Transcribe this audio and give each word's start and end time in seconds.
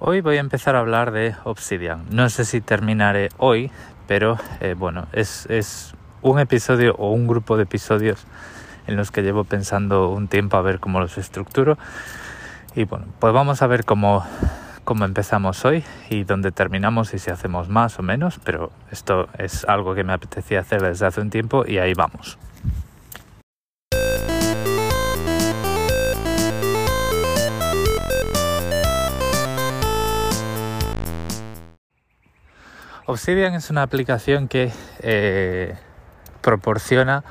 Hoy 0.00 0.20
voy 0.22 0.38
a 0.38 0.40
empezar 0.40 0.74
a 0.74 0.80
hablar 0.80 1.12
de 1.12 1.36
Obsidian. 1.44 2.04
No 2.10 2.28
sé 2.28 2.44
si 2.44 2.60
terminaré 2.60 3.28
hoy, 3.38 3.70
pero 4.08 4.38
eh, 4.60 4.74
bueno, 4.76 5.06
es, 5.12 5.46
es 5.48 5.94
un 6.20 6.40
episodio 6.40 6.96
o 6.98 7.12
un 7.12 7.28
grupo 7.28 7.56
de 7.56 7.62
episodios 7.62 8.26
en 8.88 8.96
los 8.96 9.12
que 9.12 9.22
llevo 9.22 9.44
pensando 9.44 10.08
un 10.08 10.26
tiempo 10.26 10.56
a 10.56 10.62
ver 10.62 10.80
cómo 10.80 10.98
los 10.98 11.16
estructuro. 11.16 11.78
Y 12.74 12.84
bueno, 12.84 13.06
pues 13.20 13.32
vamos 13.32 13.62
a 13.62 13.68
ver 13.68 13.84
cómo, 13.84 14.26
cómo 14.82 15.04
empezamos 15.04 15.64
hoy 15.64 15.84
y 16.10 16.24
dónde 16.24 16.50
terminamos 16.50 17.14
y 17.14 17.20
si 17.20 17.30
hacemos 17.30 17.68
más 17.68 17.96
o 18.00 18.02
menos, 18.02 18.40
pero 18.44 18.72
esto 18.90 19.28
es 19.38 19.64
algo 19.64 19.94
que 19.94 20.02
me 20.02 20.12
apetecía 20.12 20.58
hacer 20.58 20.82
desde 20.82 21.06
hace 21.06 21.20
un 21.20 21.30
tiempo 21.30 21.64
y 21.66 21.78
ahí 21.78 21.94
vamos. 21.94 22.36
Obsidian 33.06 33.52
es 33.54 33.68
una 33.68 33.82
aplicación 33.82 34.48
que 34.48 34.72
eh, 35.00 35.74
proporciona 36.40 37.22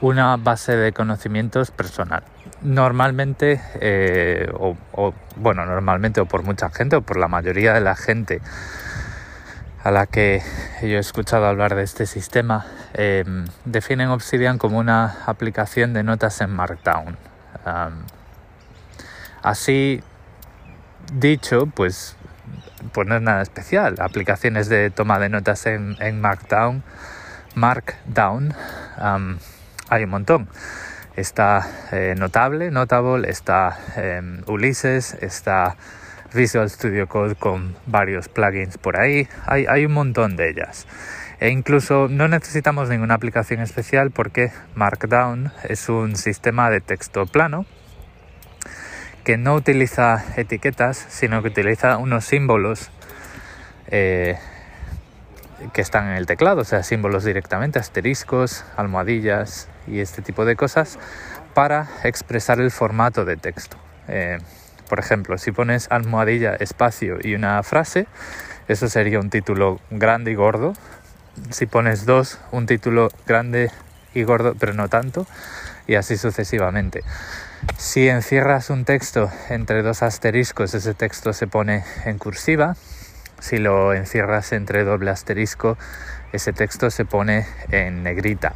una 0.00 0.38
base 0.38 0.76
de 0.76 0.92
conocimientos 0.92 1.70
personal. 1.70 2.22
Normalmente, 2.62 3.60
eh, 3.80 4.50
o, 4.54 5.14
bueno, 5.36 5.66
normalmente 5.66 6.22
o 6.22 6.26
por 6.26 6.42
mucha 6.42 6.70
gente 6.70 6.96
o 6.96 7.02
por 7.02 7.18
la 7.18 7.28
mayoría 7.28 7.74
de 7.74 7.82
la 7.82 7.96
gente 7.96 8.40
a 9.84 9.90
la 9.90 10.06
que 10.06 10.42
yo 10.80 10.88
he 10.88 10.98
escuchado 10.98 11.44
hablar 11.46 11.74
de 11.74 11.82
este 11.82 12.06
sistema, 12.06 12.64
eh, 12.94 13.24
definen 13.66 14.08
Obsidian 14.08 14.56
como 14.56 14.78
una 14.78 15.18
aplicación 15.26 15.92
de 15.92 16.02
notas 16.02 16.40
en 16.40 16.50
Markdown. 16.50 17.16
así 19.42 20.02
dicho, 21.12 21.66
pues 21.66 22.16
pues 22.92 23.06
no 23.06 23.16
es 23.16 23.22
nada 23.22 23.42
especial. 23.42 23.96
Aplicaciones 23.98 24.68
de 24.68 24.90
toma 24.90 25.18
de 25.18 25.28
notas 25.28 25.66
en, 25.66 26.20
Markdown, 26.20 26.82
Markdown 27.54 28.54
hay 29.88 30.04
un 30.04 30.10
montón. 30.10 30.48
Está 31.16 31.68
eh, 31.92 32.14
Notable, 32.16 32.70
Notable, 32.70 33.28
está 33.28 33.78
em, 33.96 34.42
Ulises, 34.46 35.14
está 35.20 35.76
Visual 36.32 36.70
Studio 36.70 37.08
Code 37.08 37.34
con 37.34 37.74
varios 37.86 38.28
plugins 38.28 38.78
por 38.78 38.98
ahí. 38.98 39.28
Hay, 39.46 39.66
hay 39.66 39.84
un 39.84 39.92
montón 39.92 40.36
de 40.36 40.50
ellas. 40.50 40.86
E 41.40 41.48
incluso 41.48 42.06
no 42.08 42.28
necesitamos 42.28 42.88
ninguna 42.88 43.14
aplicación 43.14 43.60
especial 43.60 44.10
porque 44.10 44.52
Markdown 44.74 45.52
es 45.68 45.88
un 45.88 46.16
sistema 46.16 46.70
de 46.70 46.80
texto 46.80 47.26
plano 47.26 47.66
que 49.24 49.36
no 49.36 49.54
utiliza 49.54 50.24
etiquetas, 50.36 51.06
sino 51.08 51.42
que 51.42 51.48
utiliza 51.48 51.96
unos 51.98 52.24
símbolos 52.24 52.90
eh, 53.88 54.38
que 55.72 55.82
están 55.82 56.08
en 56.08 56.16
el 56.16 56.26
teclado, 56.26 56.62
o 56.62 56.64
sea, 56.64 56.82
símbolos 56.82 57.24
directamente, 57.24 57.78
asteriscos, 57.78 58.64
almohadillas 58.76 59.68
y 59.86 60.00
este 60.00 60.22
tipo 60.22 60.44
de 60.44 60.56
cosas 60.56 60.98
para 61.54 61.88
expresar 62.04 62.60
el 62.60 62.70
formato 62.70 63.24
de 63.24 63.36
texto. 63.36 63.76
Eh, 64.08 64.38
por 64.88 64.98
ejemplo, 64.98 65.38
si 65.38 65.52
pones 65.52 65.86
almohadilla, 65.90 66.54
espacio 66.54 67.18
y 67.22 67.34
una 67.34 67.62
frase, 67.62 68.06
eso 68.68 68.88
sería 68.88 69.20
un 69.20 69.30
título 69.30 69.80
grande 69.90 70.32
y 70.32 70.34
gordo. 70.34 70.72
Si 71.50 71.66
pones 71.66 72.06
dos, 72.06 72.40
un 72.50 72.66
título 72.66 73.08
grande 73.26 73.70
y 74.14 74.22
gordo, 74.24 74.54
pero 74.58 74.74
no 74.74 74.88
tanto, 74.88 75.26
y 75.86 75.94
así 75.94 76.16
sucesivamente. 76.16 77.02
Si 77.76 78.08
encierras 78.08 78.70
un 78.70 78.84
texto 78.84 79.30
entre 79.48 79.82
dos 79.82 80.02
asteriscos, 80.02 80.74
ese 80.74 80.94
texto 80.94 81.32
se 81.32 81.46
pone 81.46 81.84
en 82.04 82.18
cursiva. 82.18 82.76
Si 83.40 83.56
lo 83.58 83.94
encierras 83.94 84.52
entre 84.52 84.84
doble 84.84 85.10
asterisco, 85.10 85.78
ese 86.32 86.52
texto 86.52 86.90
se 86.90 87.04
pone 87.04 87.46
en 87.70 88.02
negrita. 88.02 88.54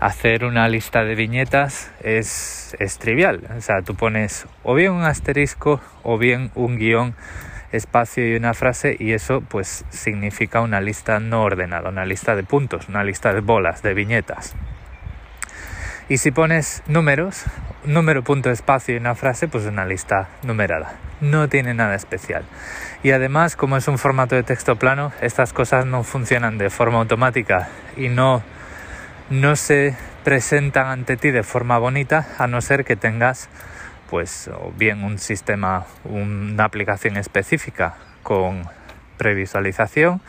Hacer 0.00 0.44
una 0.44 0.68
lista 0.68 1.04
de 1.04 1.14
viñetas 1.14 1.90
es, 2.02 2.74
trivial. 2.98 3.48
O 3.56 3.60
sea, 3.60 3.82
tú 3.82 3.94
pones 3.94 4.46
o 4.62 4.74
bien 4.74 4.92
un 4.92 5.04
asterisco 5.04 5.80
o 6.02 6.18
bien 6.18 6.50
un 6.54 6.78
guion, 6.78 7.14
espacio 7.72 8.28
y 8.28 8.36
una 8.36 8.54
frase 8.54 8.96
y 8.98 9.12
eso 9.12 9.40
pues 9.40 9.84
significa 9.90 10.60
una 10.60 10.80
lista 10.80 11.20
no 11.20 11.42
ordenada, 11.42 11.88
una 11.90 12.04
lista 12.04 12.34
de 12.34 12.42
puntos, 12.42 12.88
una 12.88 13.04
lista 13.04 13.32
de 13.32 13.40
bolas, 13.40 13.82
de 13.82 13.94
viñetas. 13.94 14.54
Y 16.08 16.18
si 16.18 16.30
pones 16.30 16.82
números, 16.86 17.44
número, 17.84 18.22
punto, 18.22 18.50
espacio 18.50 18.94
y 18.94 18.98
una 18.98 19.14
frase, 19.14 19.48
pues 19.48 19.64
una 19.66 19.86
lista 19.86 20.28
numerada. 20.42 20.94
No 21.20 21.48
tiene 21.48 21.74
nada 21.74 21.94
especial. 21.94 22.44
Y 23.02 23.12
además, 23.12 23.56
como 23.56 23.76
es 23.76 23.88
un 23.88 23.98
formato 23.98 24.34
de 24.34 24.42
texto 24.42 24.76
plano, 24.76 25.12
estas 25.20 25.52
cosas 25.52 25.86
no 25.86 26.02
funcionan 26.02 26.58
de 26.58 26.70
forma 26.70 26.98
automática 26.98 27.68
y 27.96 28.08
no, 28.08 28.42
no 29.30 29.56
se 29.56 29.96
presentan 30.24 30.86
ante 30.86 31.16
ti 31.16 31.30
de 31.30 31.42
forma 31.42 31.78
bonita, 31.78 32.26
a 32.38 32.46
no 32.46 32.60
ser 32.60 32.84
que 32.84 32.96
tengas 32.96 33.48
pues 34.10 34.48
o 34.48 34.72
bien 34.76 35.04
un 35.04 35.18
sistema, 35.18 35.86
una 36.04 36.64
aplicación 36.64 37.16
específica 37.16 37.94
con 38.22 38.68
previsualización 39.16 40.20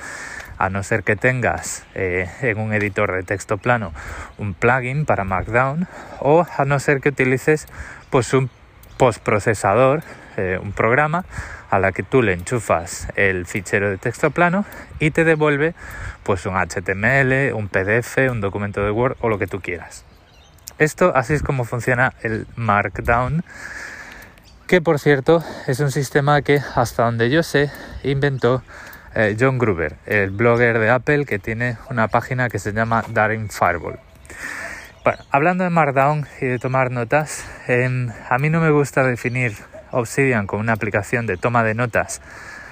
a 0.57 0.69
no 0.69 0.83
ser 0.83 1.03
que 1.03 1.15
tengas 1.15 1.85
eh, 1.95 2.29
en 2.41 2.59
un 2.59 2.73
editor 2.73 3.11
de 3.11 3.23
texto 3.23 3.57
plano 3.57 3.93
un 4.37 4.53
plugin 4.53 5.05
para 5.05 5.23
Markdown 5.23 5.87
o 6.19 6.45
a 6.57 6.65
no 6.65 6.79
ser 6.79 7.01
que 7.01 7.09
utilices 7.09 7.67
pues 8.09 8.33
un 8.33 8.49
postprocesador, 8.97 10.03
eh, 10.37 10.59
un 10.61 10.71
programa 10.71 11.25
a 11.69 11.79
la 11.79 11.91
que 11.91 12.03
tú 12.03 12.21
le 12.21 12.33
enchufas 12.33 13.07
el 13.15 13.45
fichero 13.45 13.89
de 13.89 13.97
texto 13.97 14.31
plano 14.31 14.65
y 14.99 15.11
te 15.11 15.23
devuelve 15.23 15.73
pues 16.23 16.45
un 16.45 16.53
HTML, 16.55 17.53
un 17.53 17.67
PDF, 17.67 18.17
un 18.29 18.41
documento 18.41 18.83
de 18.83 18.91
Word 18.91 19.17
o 19.21 19.29
lo 19.29 19.39
que 19.39 19.47
tú 19.47 19.59
quieras. 19.59 20.05
Esto 20.77 21.15
así 21.15 21.33
es 21.33 21.43
como 21.43 21.65
funciona 21.65 22.13
el 22.21 22.47
Markdown, 22.55 23.43
que 24.67 24.81
por 24.81 24.99
cierto 24.99 25.43
es 25.67 25.79
un 25.79 25.91
sistema 25.91 26.41
que 26.41 26.61
hasta 26.75 27.03
donde 27.05 27.29
yo 27.29 27.43
sé 27.43 27.71
inventó 28.03 28.63
eh, 29.15 29.35
John 29.39 29.57
Gruber, 29.57 29.95
el 30.05 30.31
blogger 30.31 30.79
de 30.79 30.89
Apple 30.89 31.25
que 31.25 31.39
tiene 31.39 31.77
una 31.89 32.07
página 32.07 32.49
que 32.49 32.59
se 32.59 32.73
llama 32.73 33.03
Daring 33.09 33.49
Fireball. 33.49 33.99
Hablando 35.31 35.65
de 35.65 35.69
Markdown 35.69 36.27
y 36.39 36.45
de 36.45 36.59
tomar 36.59 36.89
notas, 36.89 37.45
em, 37.67 38.09
a 38.29 38.37
mí 38.37 38.49
no 38.49 38.61
me 38.61 38.71
gusta 38.71 39.03
definir 39.03 39.53
Obsidian 39.91 40.47
como 40.47 40.61
una 40.61 40.73
aplicación 40.73 41.27
de 41.27 41.37
toma 41.37 41.63
de 41.63 41.75
notas 41.75 42.21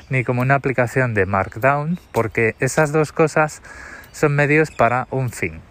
ni 0.09 0.23
como 0.23 0.41
una 0.41 0.55
aplicación 0.55 1.13
de 1.13 1.25
Markdown 1.25 1.99
porque 2.11 2.55
esas 2.59 2.91
dos 2.91 3.11
cosas 3.11 3.61
son 4.11 4.35
medios 4.35 4.71
para 4.71 5.07
un 5.09 5.29
fin, 5.29 5.61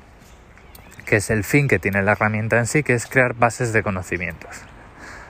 que 1.05 1.17
es 1.17 1.31
el 1.31 1.45
fin 1.45 1.69
que 1.69 1.79
tiene 1.79 2.03
la 2.03 2.13
herramienta 2.13 2.59
en 2.59 2.67
sí, 2.67 2.83
que 2.83 2.95
es 2.95 3.07
crear 3.07 3.35
bases 3.35 3.73
de 3.73 3.83
conocimientos. 3.83 4.51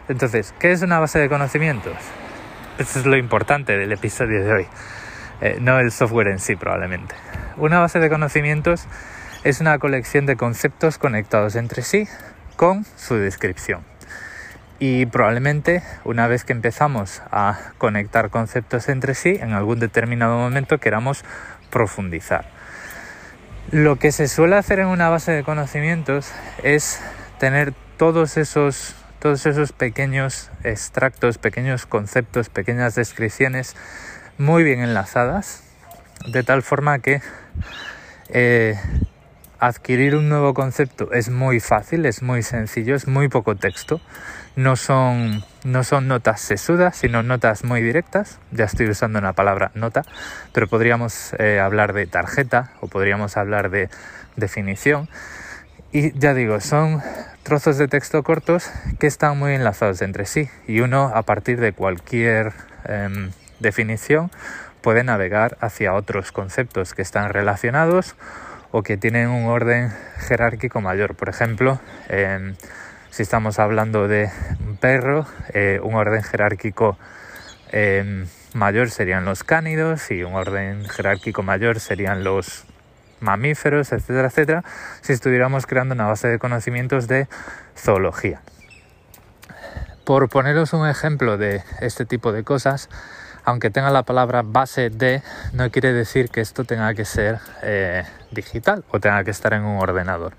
Entonces, 0.08 0.54
¿qué 0.58 0.72
es 0.72 0.82
una 0.82 0.98
base 0.98 1.18
de 1.18 1.28
conocimientos? 1.28 1.96
Eso 2.78 3.00
es 3.00 3.06
lo 3.06 3.16
importante 3.16 3.76
del 3.76 3.92
episodio 3.92 4.44
de 4.44 4.52
hoy. 4.52 4.66
Eh, 5.40 5.58
no 5.60 5.78
el 5.78 5.90
software 5.90 6.28
en 6.28 6.38
sí 6.38 6.56
probablemente. 6.56 7.14
Una 7.56 7.78
base 7.78 7.98
de 7.98 8.10
conocimientos 8.10 8.86
es 9.42 9.60
una 9.60 9.78
colección 9.78 10.26
de 10.26 10.36
conceptos 10.36 10.98
conectados 10.98 11.56
entre 11.56 11.82
sí 11.82 12.08
con 12.56 12.84
su 12.96 13.14
descripción. 13.16 13.80
Y 14.78 15.06
probablemente 15.06 15.82
una 16.04 16.26
vez 16.26 16.44
que 16.44 16.52
empezamos 16.52 17.22
a 17.30 17.58
conectar 17.78 18.30
conceptos 18.30 18.88
entre 18.88 19.14
sí, 19.14 19.38
en 19.40 19.52
algún 19.52 19.78
determinado 19.78 20.38
momento 20.38 20.78
queramos 20.78 21.24
profundizar. 21.70 22.46
Lo 23.70 23.96
que 23.96 24.10
se 24.10 24.26
suele 24.26 24.56
hacer 24.56 24.80
en 24.80 24.86
una 24.86 25.08
base 25.08 25.32
de 25.32 25.44
conocimientos 25.44 26.32
es 26.62 27.00
tener 27.38 27.72
todos 27.96 28.36
esos, 28.36 28.94
todos 29.20 29.46
esos 29.46 29.72
pequeños 29.72 30.50
extractos, 30.64 31.38
pequeños 31.38 31.86
conceptos, 31.86 32.48
pequeñas 32.48 32.94
descripciones 32.94 33.76
muy 34.40 34.64
bien 34.64 34.80
enlazadas, 34.80 35.62
de 36.26 36.42
tal 36.42 36.62
forma 36.62 36.98
que 37.00 37.20
eh, 38.30 38.74
adquirir 39.58 40.16
un 40.16 40.30
nuevo 40.30 40.54
concepto 40.54 41.12
es 41.12 41.28
muy 41.28 41.60
fácil, 41.60 42.06
es 42.06 42.22
muy 42.22 42.42
sencillo, 42.42 42.94
es 42.94 43.06
muy 43.06 43.28
poco 43.28 43.54
texto. 43.56 44.00
No 44.56 44.76
son, 44.76 45.44
no 45.64 45.84
son 45.84 46.08
notas 46.08 46.40
sesudas, 46.40 46.96
sino 46.96 47.22
notas 47.22 47.64
muy 47.64 47.82
directas. 47.82 48.38
Ya 48.50 48.64
estoy 48.64 48.88
usando 48.88 49.18
una 49.18 49.34
palabra 49.34 49.72
nota, 49.74 50.04
pero 50.54 50.68
podríamos 50.68 51.34
eh, 51.38 51.60
hablar 51.60 51.92
de 51.92 52.06
tarjeta 52.06 52.72
o 52.80 52.88
podríamos 52.88 53.36
hablar 53.36 53.68
de 53.68 53.90
definición. 54.36 55.10
Y 55.92 56.18
ya 56.18 56.32
digo, 56.32 56.60
son 56.60 57.02
trozos 57.42 57.76
de 57.76 57.88
texto 57.88 58.22
cortos 58.22 58.70
que 58.98 59.06
están 59.06 59.38
muy 59.38 59.52
enlazados 59.52 60.00
entre 60.00 60.24
sí 60.24 60.48
y 60.66 60.80
uno 60.80 61.12
a 61.14 61.24
partir 61.24 61.60
de 61.60 61.74
cualquier 61.74 62.54
em, 62.86 63.32
definición 63.60 64.30
puede 64.80 65.04
navegar 65.04 65.56
hacia 65.60 65.94
otros 65.94 66.32
conceptos 66.32 66.94
que 66.94 67.02
están 67.02 67.30
relacionados 67.30 68.16
o 68.72 68.82
que 68.82 68.96
tienen 68.96 69.28
un 69.28 69.46
orden 69.46 69.92
jerárquico 70.18 70.80
mayor. 70.80 71.14
Por 71.14 71.28
ejemplo, 71.28 71.80
si 73.10 73.22
estamos 73.22 73.58
hablando 73.58 74.08
de 74.08 74.30
un 74.66 74.76
perro, 74.76 75.26
eh, 75.52 75.80
un 75.82 75.94
orden 75.94 76.22
jerárquico 76.22 76.96
em, 77.72 78.26
mayor 78.54 78.90
serían 78.90 79.24
los 79.24 79.44
cánidos 79.44 80.10
y 80.10 80.22
un 80.22 80.34
orden 80.34 80.84
jerárquico 80.88 81.42
mayor 81.42 81.80
serían 81.80 82.24
los 82.24 82.64
mamíferos, 83.20 83.92
etcétera, 83.92 84.28
etcétera, 84.28 84.64
si 85.02 85.12
estuviéramos 85.12 85.66
creando 85.66 85.94
una 85.94 86.06
base 86.06 86.28
de 86.28 86.38
conocimientos 86.38 87.06
de 87.06 87.28
zoología. 87.76 88.40
Por 90.04 90.28
poneros 90.28 90.72
un 90.72 90.88
ejemplo 90.88 91.36
de 91.36 91.62
este 91.80 92.06
tipo 92.06 92.32
de 92.32 92.42
cosas, 92.42 92.88
aunque 93.44 93.70
tenga 93.70 93.90
la 93.90 94.02
palabra 94.02 94.42
base 94.44 94.90
de, 94.90 95.22
no 95.52 95.70
quiere 95.70 95.92
decir 95.92 96.30
que 96.30 96.40
esto 96.40 96.64
tenga 96.64 96.94
que 96.94 97.04
ser 97.04 97.38
eh, 97.62 98.04
digital 98.30 98.84
o 98.90 99.00
tenga 99.00 99.24
que 99.24 99.30
estar 99.30 99.52
en 99.54 99.64
un 99.64 99.80
ordenador. 99.80 100.34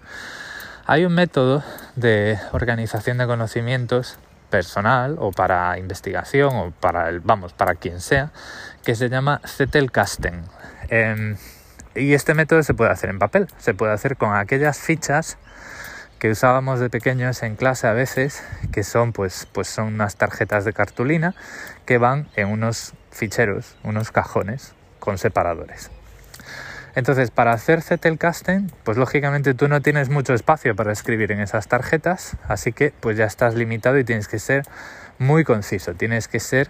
Hay 0.85 1.05
un 1.05 1.13
método 1.13 1.63
de 1.95 2.37
organización 2.51 3.17
de 3.17 3.27
conocimientos 3.27 4.17
personal 4.49 5.15
o 5.19 5.31
para 5.31 5.77
investigación 5.77 6.55
o 6.55 6.71
para 6.71 7.09
el, 7.09 7.21
vamos, 7.21 7.53
para 7.53 7.75
quien 7.75 8.01
sea, 8.01 8.31
que 8.83 8.95
se 8.95 9.09
llama 9.09 9.41
Zettelkasten. 9.45 10.43
Em, 10.89 11.37
y 11.95 12.13
este 12.13 12.33
método 12.33 12.61
se 12.63 12.73
puede 12.73 12.91
hacer 12.91 13.09
en 13.09 13.19
papel, 13.19 13.47
se 13.57 13.73
puede 13.73 13.93
hacer 13.93 14.17
con 14.17 14.35
aquellas 14.35 14.77
fichas 14.77 15.37
que 16.21 16.29
usábamos 16.29 16.79
de 16.79 16.91
pequeños 16.91 17.41
en 17.41 17.55
clase 17.55 17.87
a 17.87 17.93
veces, 17.93 18.43
que 18.71 18.83
son 18.83 19.11
pues, 19.11 19.47
pues 19.51 19.67
son 19.67 19.87
unas 19.87 20.17
tarjetas 20.17 20.65
de 20.65 20.71
cartulina 20.71 21.33
que 21.87 21.97
van 21.97 22.27
en 22.35 22.49
unos 22.49 22.93
ficheros, 23.09 23.75
unos 23.81 24.11
cajones 24.11 24.75
con 24.99 25.17
separadores. 25.17 25.89
Entonces, 26.93 27.31
para 27.31 27.53
hacer 27.53 27.81
Zettelkasten, 27.81 28.71
pues 28.83 28.99
lógicamente 28.99 29.55
tú 29.55 29.67
no 29.67 29.81
tienes 29.81 30.09
mucho 30.09 30.35
espacio 30.35 30.75
para 30.75 30.91
escribir 30.91 31.31
en 31.31 31.39
esas 31.39 31.67
tarjetas, 31.67 32.37
así 32.47 32.71
que 32.71 32.93
pues 32.99 33.17
ya 33.17 33.25
estás 33.25 33.55
limitado 33.55 33.97
y 33.97 34.03
tienes 34.03 34.27
que 34.27 34.37
ser 34.37 34.63
muy 35.17 35.43
conciso, 35.43 35.95
tienes 35.95 36.27
que 36.27 36.39
ser 36.39 36.69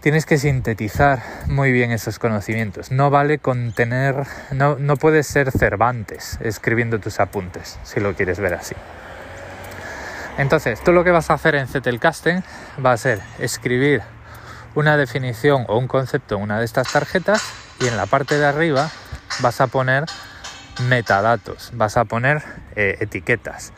tienes 0.00 0.26
que 0.26 0.38
sintetizar 0.38 1.22
muy 1.46 1.72
bien 1.72 1.90
esos 1.90 2.18
conocimientos. 2.18 2.90
No 2.90 3.10
vale 3.10 3.38
contener, 3.38 4.26
no, 4.52 4.76
no 4.78 4.96
puedes 4.96 5.26
ser 5.26 5.50
Cervantes 5.50 6.38
escribiendo 6.40 6.98
tus 6.98 7.20
apuntes, 7.20 7.78
si 7.82 8.00
lo 8.00 8.14
quieres 8.14 8.38
ver 8.38 8.54
así. 8.54 8.74
Entonces, 10.38 10.80
tú 10.82 10.92
lo 10.92 11.02
que 11.02 11.10
vas 11.10 11.30
a 11.30 11.34
hacer 11.34 11.56
en 11.56 11.66
Zettelkasten 11.66 12.44
va 12.84 12.92
a 12.92 12.96
ser 12.96 13.20
escribir 13.40 14.02
una 14.74 14.96
definición 14.96 15.64
o 15.68 15.78
un 15.78 15.88
concepto 15.88 16.36
en 16.36 16.42
una 16.42 16.60
de 16.60 16.64
estas 16.64 16.92
tarjetas 16.92 17.42
y 17.80 17.88
en 17.88 17.96
la 17.96 18.06
parte 18.06 18.38
de 18.38 18.46
arriba 18.46 18.90
vas 19.40 19.60
a 19.60 19.66
poner 19.66 20.04
metadatos, 20.88 21.72
vas 21.74 21.96
a 21.96 22.04
poner 22.04 22.42
eh, 22.76 22.98
etiquetas 23.00 23.72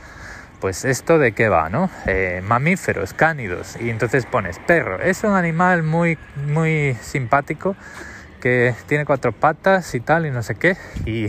pues 0.61 0.85
esto 0.85 1.19
de 1.19 1.33
qué 1.33 1.49
va, 1.49 1.71
¿no? 1.71 1.91
Eh, 2.07 2.43
mamíferos, 2.45 3.15
cánidos, 3.15 3.77
y 3.81 3.91
entonces 3.91 4.27
pones 4.27 4.59
perro. 4.59 5.01
Es 5.01 5.25
un 5.25 5.33
animal 5.33 5.83
muy, 5.83 6.19
muy 6.47 6.97
simpático 7.01 7.77
que 8.41 8.75
tiene 8.87 9.05
cuatro 9.05 9.33
patas 9.33 9.95
y 9.95 10.01
tal 10.01 10.27
y 10.27 10.31
no 10.31 10.43
sé 10.43 10.55
qué, 10.55 10.77
y 11.07 11.29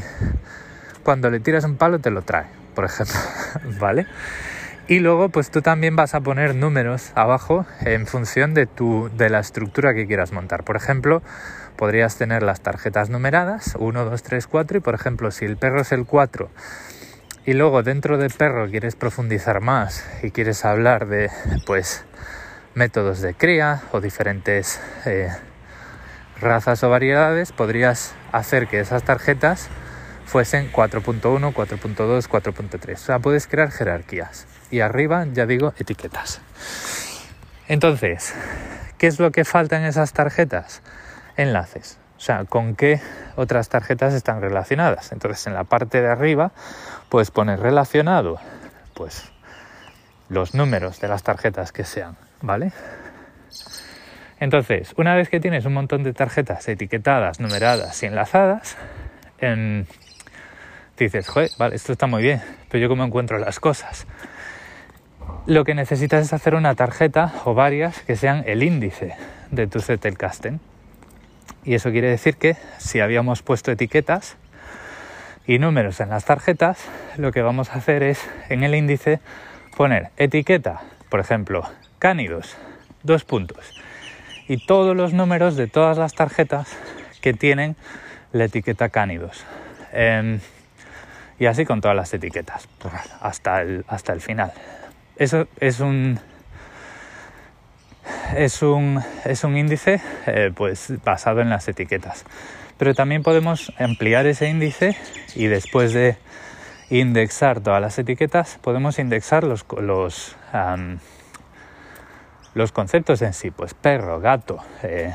cuando 1.03 1.29
le 1.29 1.39
tiras 1.39 1.63
un 1.63 1.77
palo 1.77 1.99
te 1.99 2.11
lo 2.11 2.21
trae, 2.21 2.45
por 2.75 2.85
ejemplo, 2.85 3.15
¿vale? 3.79 4.05
Y 4.87 4.99
luego 4.99 5.29
pues 5.29 5.51
tú 5.51 5.61
también 5.61 5.95
vas 5.95 6.15
a 6.15 6.21
poner 6.21 6.55
números 6.55 7.11
abajo 7.15 7.65
en 7.81 8.07
función 8.07 8.53
de, 8.53 8.65
tu, 8.65 9.09
de 9.15 9.29
la 9.29 9.39
estructura 9.39 9.93
que 9.93 10.05
quieras 10.05 10.33
montar. 10.33 10.63
Por 10.63 10.75
ejemplo, 10.75 11.21
podrías 11.77 12.17
tener 12.17 12.43
las 12.43 12.61
tarjetas 12.61 13.09
numeradas, 13.09 13.75
1, 13.79 14.05
2, 14.05 14.23
3, 14.23 14.47
4, 14.47 14.77
y 14.77 14.81
por 14.81 14.95
ejemplo, 14.95 15.31
si 15.31 15.45
el 15.45 15.55
perro 15.55 15.81
es 15.81 15.91
el 15.93 16.05
4 16.05 16.49
y 17.45 17.53
luego 17.53 17.83
dentro 17.83 18.17
de 18.17 18.29
perro 18.29 18.69
quieres 18.69 18.95
profundizar 18.95 19.61
más 19.61 20.05
y 20.23 20.31
quieres 20.31 20.63
hablar 20.65 21.07
de 21.07 21.29
pues 21.65 22.05
métodos 22.75 23.21
de 23.21 23.33
cría 23.33 23.81
o 23.91 23.99
diferentes 23.99 24.79
eh, 25.05 25.29
razas 26.39 26.83
o 26.83 26.89
variedades, 26.89 27.51
podrías 27.51 28.13
hacer 28.31 28.67
que 28.67 28.79
esas 28.79 29.03
tarjetas 29.03 29.69
fuesen 30.25 30.71
4.1, 30.71 31.21
4.2, 31.53 32.27
4.3. 32.27 32.93
O 32.93 32.97
sea, 32.97 33.19
puedes 33.19 33.47
crear 33.47 33.71
jerarquías. 33.71 34.47
Y 34.69 34.79
arriba, 34.79 35.25
ya 35.31 35.45
digo, 35.45 35.73
etiquetas. 35.77 36.41
Entonces, 37.67 38.33
¿qué 38.97 39.07
es 39.07 39.19
lo 39.19 39.31
que 39.31 39.45
falta 39.45 39.77
en 39.77 39.83
esas 39.83 40.13
tarjetas? 40.13 40.81
Enlaces. 41.35 42.00
O 42.21 42.23
sea, 42.23 42.45
con 42.45 42.75
qué 42.75 43.01
otras 43.35 43.67
tarjetas 43.69 44.13
están 44.13 44.41
relacionadas. 44.41 45.11
Entonces, 45.11 45.47
en 45.47 45.55
la 45.55 45.63
parte 45.63 46.03
de 46.03 46.07
arriba 46.07 46.51
Puedes 47.11 47.29
poner 47.29 47.59
relacionado, 47.59 48.39
pues 48.93 49.33
los 50.29 50.55
números 50.55 51.01
de 51.01 51.09
las 51.09 51.23
tarjetas 51.23 51.73
que 51.73 51.83
sean, 51.83 52.15
¿vale? 52.41 52.71
Entonces, 54.39 54.93
una 54.95 55.13
vez 55.13 55.27
que 55.27 55.41
tienes 55.41 55.65
un 55.65 55.73
montón 55.73 56.03
de 56.03 56.13
tarjetas 56.13 56.69
etiquetadas, 56.69 57.41
numeradas 57.41 58.01
y 58.01 58.05
enlazadas, 58.05 58.77
dices, 60.97 61.27
joder, 61.27 61.49
vale, 61.57 61.75
esto 61.75 61.91
está 61.91 62.07
muy 62.07 62.23
bien, 62.23 62.41
pero 62.69 62.81
yo 62.81 62.87
cómo 62.87 63.03
encuentro 63.03 63.37
las 63.39 63.59
cosas. 63.59 64.07
Lo 65.47 65.65
que 65.65 65.75
necesitas 65.75 66.25
es 66.27 66.31
hacer 66.31 66.55
una 66.55 66.75
tarjeta 66.75 67.33
o 67.43 67.53
varias 67.53 68.03
que 68.03 68.15
sean 68.15 68.45
el 68.47 68.63
índice 68.63 69.17
de 69.51 69.67
tu 69.67 69.81
Zettelkasten. 69.81 70.61
Y 71.63 71.75
eso 71.75 71.91
quiere 71.91 72.09
decir 72.09 72.37
que 72.37 72.57
si 72.77 72.99
habíamos 72.99 73.43
puesto 73.43 73.71
etiquetas, 73.71 74.37
y 75.47 75.59
números 75.59 75.99
en 75.99 76.09
las 76.09 76.25
tarjetas, 76.25 76.85
lo 77.17 77.31
que 77.31 77.41
vamos 77.41 77.71
a 77.71 77.73
hacer 77.73 78.03
es 78.03 78.29
en 78.49 78.63
el 78.63 78.75
índice 78.75 79.19
poner 79.75 80.09
etiqueta, 80.17 80.81
por 81.09 81.19
ejemplo, 81.19 81.67
cánidos, 81.99 82.57
dos 83.03 83.25
puntos, 83.25 83.73
y 84.47 84.65
todos 84.65 84.95
los 84.95 85.13
números 85.13 85.55
de 85.55 85.67
todas 85.67 85.97
las 85.97 86.13
tarjetas 86.13 86.77
que 87.21 87.33
tienen 87.33 87.75
la 88.31 88.45
etiqueta 88.45 88.89
cánidos. 88.89 89.43
Em, 89.91 90.39
y 91.39 91.47
así 91.47 91.65
con 91.65 91.81
todas 91.81 91.97
las 91.97 92.13
etiquetas, 92.13 92.67
hasta 93.19 93.61
el, 93.61 93.83
hasta 93.87 94.13
el 94.13 94.21
final. 94.21 94.53
Eso 95.17 95.47
es 95.59 95.79
un, 95.79 96.19
es 98.35 98.61
un, 98.61 99.01
es 99.25 99.43
un 99.43 99.57
índice 99.57 100.01
eh, 100.25 100.51
pues 100.55 100.93
basado 101.03 101.41
en 101.41 101.49
las 101.49 101.67
etiquetas 101.67 102.25
pero 102.81 102.95
también 102.95 103.21
podemos 103.21 103.71
ampliar 103.77 104.25
ese 104.25 104.49
índice 104.49 104.97
y 105.35 105.45
después 105.45 105.93
de 105.93 106.17
indexar 106.89 107.61
todas 107.61 107.79
las 107.79 107.99
etiquetas 107.99 108.57
podemos 108.59 108.97
indexar 108.97 109.43
los, 109.43 109.67
los, 109.79 110.35
los 112.55 112.71
conceptos 112.71 113.21
en 113.21 113.33
sí, 113.33 113.51
pues 113.51 113.75
perro, 113.75 114.19
gato, 114.19 114.57
eh, 114.81 115.13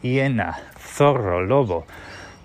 hiena, 0.00 0.58
zorro, 0.78 1.42
lobo, 1.42 1.84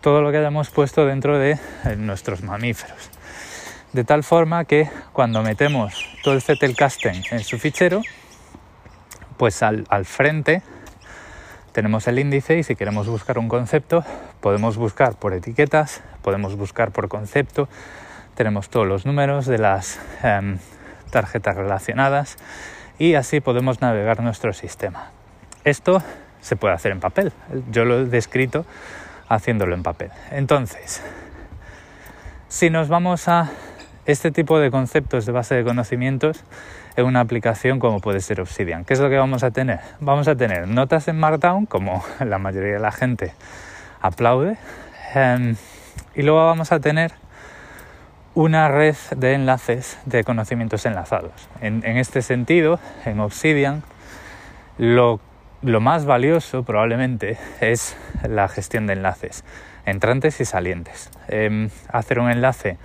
todo 0.02 0.22
lo 0.22 0.32
que 0.32 0.38
hayamos 0.40 0.70
puesto 0.70 1.06
dentro 1.06 1.40
de 1.40 1.52
eh, 1.52 1.96
nuestros 1.98 2.44
mamíferos. 2.44 3.10
De 3.94 4.04
tal 4.04 4.26
forma 4.26 4.66
que 4.66 4.90
cuando 5.14 5.42
metemos 5.44 6.06
todo 6.26 6.34
el 6.34 6.42
Zettelkasten 6.42 7.24
en 7.32 7.40
su 7.40 7.58
fichero, 7.58 8.02
pues 9.40 9.64
al, 9.64 9.86
frente 10.04 10.62
tenemos 11.72 12.10
el 12.10 12.20
índice 12.20 12.60
y 12.60 12.64
si 12.64 12.76
queremos 12.76 13.08
buscar 13.08 13.40
un 13.40 13.48
concepto 13.48 14.04
podemos 14.42 14.76
buscar 14.76 15.16
por 15.16 15.34
etiquetas, 15.34 16.04
podemos 16.22 16.58
buscar 16.58 16.92
por 16.92 17.08
concepto, 17.08 17.70
tenemos 18.36 18.70
todos 18.70 18.86
los 18.86 19.06
números 19.06 19.46
de 19.46 19.58
las 19.58 19.98
em, 20.24 20.60
tarjetas 21.10 21.56
relacionadas 21.56 22.38
y 22.98 23.14
así 23.14 23.40
podemos 23.40 23.80
navegar 23.80 24.22
nuestro 24.22 24.52
sistema. 24.52 25.12
Esto 25.64 26.04
se 26.42 26.58
puede 26.58 26.74
hacer 26.74 26.92
en 26.92 27.00
papel, 27.00 27.32
yo 27.72 27.86
lo 27.86 28.02
he 28.02 28.06
descrito 28.06 28.66
haciéndolo 29.30 29.74
en 29.74 29.84
papel. 29.84 30.12
Entonces, 30.32 31.02
si 32.50 32.70
nos 32.70 32.90
vamos 32.90 33.30
a 33.30 33.50
este 34.06 34.32
tipo 34.32 34.60
de 34.60 34.70
conceptos 34.70 35.26
de 35.26 35.32
base 35.32 35.56
de 35.56 35.64
conocimientos, 35.64 36.44
en 37.00 37.08
una 37.08 37.22
aplicación 37.22 37.80
como 37.80 38.00
puede 38.00 38.20
ser 38.22 38.42
Obsidian. 38.42 38.86
¿Qué 38.86 38.94
es 38.94 39.00
lo 39.00 39.10
que 39.10 39.18
vamos 39.18 39.44
a 39.44 39.52
tener? 39.52 39.80
Vamos 40.00 40.28
a 40.28 40.36
tener 40.36 40.68
notas 40.68 41.08
en 41.08 41.20
Markdown, 41.20 41.66
como 41.66 42.04
la 42.20 42.38
mayoría 42.38 42.74
de 42.74 42.80
la 42.80 42.92
gente 42.92 43.34
aplaude, 44.02 44.58
em, 45.14 45.56
y 46.16 46.22
luego 46.22 46.46
vamos 46.46 46.72
a 46.72 46.80
tener 46.80 47.12
una 48.36 48.70
red 48.70 48.96
de 49.16 49.34
enlaces 49.34 49.98
de 50.06 50.24
conocimientos 50.24 50.86
enlazados. 50.86 51.50
En, 51.62 51.84
este 51.84 52.22
sentido, 52.22 52.80
en 53.06 53.20
Obsidian, 53.20 53.84
lo, 54.78 55.20
más 55.62 56.06
valioso 56.06 56.64
probablemente 56.64 57.38
es 57.60 57.98
la 58.28 58.48
gestión 58.48 58.88
de 58.88 58.94
enlaces, 58.94 59.44
entrantes 59.86 60.40
y 60.40 60.46
salientes. 60.46 61.10
Em, 61.28 61.70
hacer 61.92 62.20
un 62.20 62.30
enlace 62.30 62.78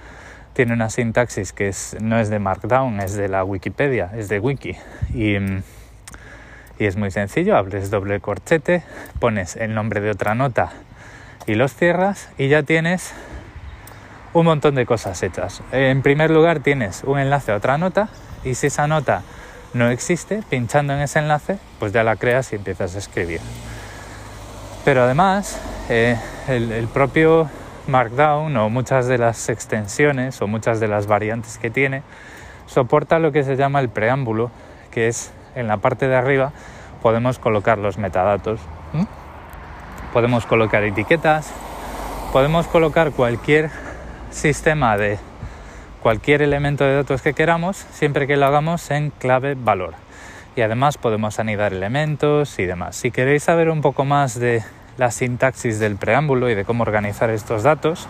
tiene 0.54 0.72
una 0.72 0.88
sintaxis 0.88 1.52
que 1.52 1.68
es, 1.68 1.96
no 2.00 2.18
es 2.18 2.30
de 2.30 2.38
Markdown, 2.38 3.00
es 3.00 3.14
de 3.14 3.28
la 3.28 3.44
Wikipedia, 3.44 4.10
es 4.16 4.28
de 4.28 4.38
Wiki. 4.38 4.76
Y, 5.12 5.36
y 5.36 6.86
es 6.86 6.96
muy 6.96 7.10
sencillo, 7.10 7.56
abres 7.56 7.90
doble 7.90 8.20
corchete, 8.20 8.82
pones 9.18 9.56
el 9.56 9.74
nombre 9.74 10.00
de 10.00 10.10
otra 10.10 10.34
nota 10.34 10.72
y 11.46 11.54
los 11.54 11.74
cierras 11.74 12.30
y 12.38 12.48
ya 12.48 12.62
tienes 12.62 13.12
un 14.32 14.46
montón 14.46 14.74
de 14.74 14.86
cosas 14.86 15.22
hechas. 15.22 15.62
En 15.72 16.02
primer 16.02 16.30
lugar 16.30 16.60
tienes 16.60 17.04
un 17.04 17.18
enlace 17.18 17.52
a 17.52 17.56
otra 17.56 17.78
nota 17.78 18.08
y 18.44 18.54
si 18.54 18.68
esa 18.68 18.86
nota 18.86 19.22
no 19.74 19.90
existe, 19.90 20.42
pinchando 20.48 20.92
en 20.94 21.00
ese 21.00 21.18
enlace, 21.18 21.58
pues 21.78 21.92
ya 21.92 22.04
la 22.04 22.16
creas 22.16 22.52
y 22.52 22.56
empiezas 22.56 22.94
a 22.94 22.98
escribir. 22.98 23.40
Pero 24.84 25.02
además, 25.02 25.58
eh, 25.88 26.16
el, 26.48 26.88
propio 26.88 27.48
Markdown 27.86 28.56
o 28.56 28.70
muchas 28.70 29.06
de 29.06 29.18
las 29.18 29.48
extensiones 29.48 30.40
o 30.42 30.46
muchas 30.46 30.80
de 30.80 30.88
las 30.88 31.06
variantes 31.06 31.58
que 31.58 31.70
tiene, 31.70 32.02
soporta 32.66 33.18
lo 33.18 33.32
que 33.32 33.44
se 33.44 33.56
llama 33.56 33.80
el 33.80 33.88
preámbulo, 33.88 34.50
que 34.90 35.08
es 35.08 35.32
en 35.54 35.68
la 35.68 35.76
parte 35.78 36.08
de 36.08 36.16
arriba 36.16 36.52
podemos 37.04 37.38
colocar 37.38 37.76
los 37.76 37.98
metadatos, 37.98 38.60
podemos 40.14 40.46
colocar 40.46 40.82
etiquetas, 40.84 41.52
podemos 42.32 42.66
colocar 42.66 43.12
cualquier 43.12 43.68
sistema 44.30 44.96
de 44.96 45.18
cualquier 46.02 46.40
elemento 46.40 46.82
de 46.84 46.94
datos 46.94 47.20
que 47.20 47.34
queramos 47.34 47.76
siempre 47.92 48.26
que 48.26 48.38
lo 48.38 48.46
hagamos 48.46 48.90
en 48.90 49.10
clave 49.10 49.54
valor. 49.54 49.92
Y 50.56 50.62
además 50.62 50.96
podemos 50.96 51.38
anidar 51.38 51.74
elementos 51.74 52.58
y 52.58 52.64
demás. 52.64 52.96
Si 52.96 53.10
queréis 53.10 53.42
saber 53.42 53.68
un 53.68 53.82
poco 53.82 54.06
más 54.06 54.40
de 54.40 54.62
la 54.96 55.10
sintaxis 55.10 55.78
del 55.78 55.96
preámbulo 55.96 56.48
y 56.50 56.54
de 56.54 56.64
cómo 56.64 56.82
organizar 56.82 57.30
estos 57.30 57.62
datos, 57.62 58.08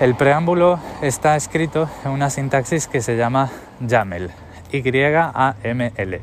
el 0.00 0.14
preámbulo 0.14 0.80
está 1.00 1.36
escrito 1.36 1.88
en 2.04 2.10
una 2.10 2.30
sintaxis 2.30 2.86
que 2.86 3.00
se 3.00 3.16
llama 3.16 3.50
YAML, 3.80 4.30
Y-A-M-L. 4.72 6.20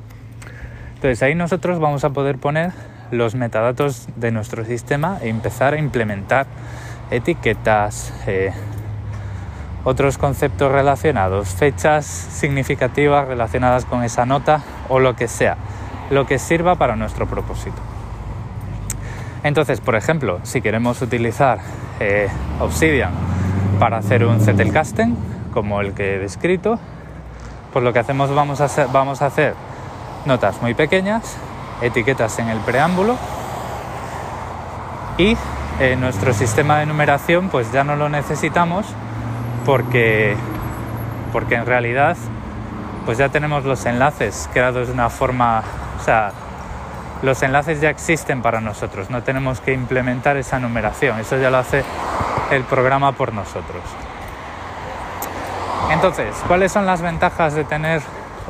Entonces 0.96 1.24
ahí 1.24 1.36
nosotros 1.36 1.80
vamos 1.80 2.04
a 2.04 2.10
poder 2.10 2.38
poner 2.38 2.74
los 3.12 3.36
metadatos 3.36 4.08
de 4.16 4.32
nuestro 4.32 4.66
sistema 4.66 5.18
e 5.22 5.30
empezar 5.30 5.74
a 5.74 5.80
implementar 5.80 6.46
etiquetas, 7.10 8.14
eh, 8.28 8.52
otros 9.84 10.18
conceptos 10.18 10.72
relacionados, 10.72 11.50
fechas 11.50 12.06
significativas 12.06 13.28
relacionadas 13.28 13.86
con 13.86 14.04
esa 14.04 14.26
nota 14.26 14.62
o 14.90 15.00
lo 15.00 15.16
que 15.16 15.28
sea, 15.28 15.58
lo 16.10 16.26
que 16.26 16.38
sirva 16.38 16.76
para 16.76 16.96
nuestro 16.96 17.28
propósito. 17.28 17.89
Entonces, 19.44 19.80
por 19.80 19.96
ejemplo, 19.96 20.40
si 20.44 20.62
queremos 20.62 21.02
utilizar 21.02 21.60
eh, 22.00 22.28
Obsidian 22.60 23.12
para 23.80 23.98
hacer 23.98 24.26
un 24.26 24.40
casting 24.74 25.16
como 25.54 25.82
el 25.82 25.94
que 25.94 26.16
he 26.16 26.20
descrito, 26.20 26.80
pues 27.72 27.84
lo 27.84 27.94
que 27.94 28.00
hacemos 28.00 28.34
vamos 28.34 28.62
a 28.62 28.66
hacer, 28.66 28.88
vamos 28.92 29.22
a 29.22 29.28
hacer 29.28 29.54
notas 30.26 30.62
muy 30.62 30.74
pequeñas, 30.74 31.38
etiquetas 31.82 32.38
en 32.40 32.50
el 32.50 32.60
preámbulo 32.60 33.16
y 35.18 35.38
eh, 35.80 35.96
nuestro 35.96 36.34
sistema 36.34 36.80
de 36.80 36.86
numeración 36.86 37.50
pues 37.50 37.72
ya 37.72 37.84
no 37.84 37.96
lo 37.96 38.10
necesitamos 38.10 38.86
porque, 39.66 40.36
porque 41.32 41.56
en 41.56 41.66
realidad 41.66 42.18
pues 43.06 43.18
ya 43.18 43.30
tenemos 43.30 43.64
los 43.64 43.86
enlaces 43.86 44.50
creados 44.52 44.88
de 44.88 44.94
una 44.94 45.10
forma, 45.10 45.64
o 46.00 46.04
sea, 46.04 46.32
los 47.22 47.44
enlaces 47.44 47.82
ya 47.82 47.90
existen 47.90 48.42
para 48.42 48.62
nosotros, 48.62 49.10
no 49.10 49.24
tenemos 49.24 49.60
que 49.60 49.74
implementar 49.74 50.38
esa 50.38 50.60
numeración, 50.60 51.20
eso 51.20 51.38
ya 51.38 51.50
lo 51.50 51.58
hace 51.58 51.84
el 52.52 52.64
programa 52.64 53.12
por 53.12 53.34
nosotros. 53.34 53.84
Entonces, 55.92 56.36
¿cuáles 56.48 56.72
son 56.72 56.86
las 56.86 57.02
ventajas 57.02 57.56
de 57.56 57.64
tener 57.64 58.02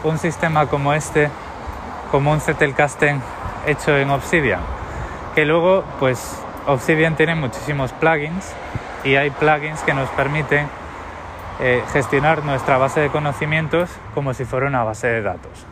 un 0.03 0.17
sistema 0.17 0.67
como 0.67 0.93
este, 0.93 1.29
como 2.11 2.31
un 2.31 2.41
Zettelkasten 2.41 3.21
hecho 3.65 3.97
en 3.97 4.09
Obsidian? 4.09 4.61
Que 5.35 5.45
luego, 5.45 5.83
pues 5.99 6.37
Obsidian 6.67 7.15
tiene 7.15 7.35
muchísimos 7.35 7.91
plugins 7.93 8.53
y 9.03 9.15
hay 9.15 9.29
plugins 9.31 9.81
que 9.81 9.93
nos 9.93 10.09
permiten 10.09 10.67
eh, 11.61 11.83
gestionar 11.91 12.43
nuestra 12.43 12.77
base 12.77 12.99
de 12.99 13.09
conocimientos 13.09 13.89
como 14.13 14.33
si 14.33 14.45
fuera 14.45 14.67
una 14.67 14.83
base 14.83 15.07
de 15.07 15.21
datos. 15.21 15.65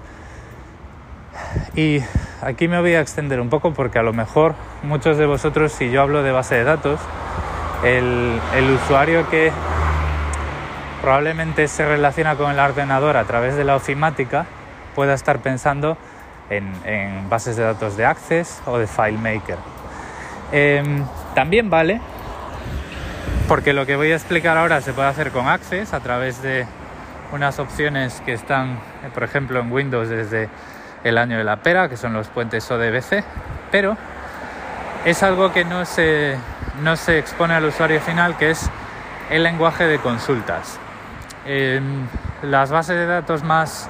Y 1.76 2.02
aquí 2.42 2.68
me 2.68 2.80
voy 2.80 2.94
a 2.94 3.02
extender 3.02 3.40
un 3.40 3.50
poco 3.50 3.74
porque 3.74 4.00
a 4.00 4.04
lo 4.04 4.14
mejor 4.14 4.56
muchos 4.84 5.18
de 5.18 5.26
vosotros, 5.26 5.72
si 5.72 5.90
yo 5.90 6.02
hablo 6.02 6.24
de 6.24 6.32
base 6.32 6.56
de 6.56 6.64
datos, 6.64 7.00
el, 7.84 8.40
usuario 8.84 9.30
que 9.30 9.52
probablemente 11.02 11.68
se 11.68 11.86
relaciona 11.86 12.36
con 12.36 12.52
el 12.52 12.60
ordenador 12.60 13.18
a 13.18 13.26
través 13.26 13.56
de 13.56 13.64
la 13.64 13.76
ofimática 13.76 14.46
pueda 14.96 15.14
estar 15.14 15.40
pensando 15.40 15.98
en, 16.50 17.30
bases 17.30 17.56
de 17.56 17.64
datos 17.64 17.98
de 17.98 18.06
Access 18.06 18.62
o 18.66 18.78
de 18.78 18.88
FileMaker. 18.88 19.58
Em, 20.52 21.04
también 21.36 21.70
vale 21.70 22.02
porque 23.48 23.74
lo 23.74 23.86
que 23.86 23.96
voy 23.96 24.12
a 24.12 24.16
explicar 24.16 24.58
ahora 24.58 24.82
se 24.82 24.94
puede 24.94 25.08
hacer 25.08 25.32
con 25.32 25.48
Access 25.48 25.94
a 25.94 26.00
través 26.00 26.42
de 26.42 26.66
unas 27.32 27.60
opciones 27.60 28.22
que 28.26 28.34
están, 28.34 28.80
por 29.14 29.24
ejemplo, 29.24 29.60
en 29.60 29.72
Windows 29.72 30.10
desde 30.10 30.50
el 31.04 31.18
año 31.18 31.38
de 31.38 31.44
la 31.44 31.58
pera, 31.58 31.90
que 31.90 31.98
son 31.98 32.14
los 32.14 32.28
puentes 32.28 32.70
ODBC, 32.70 33.24
pero 33.72 33.98
es 35.06 35.24
algo 35.24 35.52
que 35.52 35.66
no 35.66 35.86
se, 35.86 36.38
no 36.82 36.96
se 36.96 37.20
expone 37.20 37.54
al 37.54 37.66
usuario 37.66 38.02
final, 38.02 38.38
que 38.38 38.52
es 38.52 38.70
el 39.30 39.44
lenguaje 39.44 39.86
de 39.86 40.00
consultas. 40.00 40.80
las 42.42 42.72
bases 42.72 42.98
de 42.98 43.06
datos 43.06 43.44
más 43.44 43.90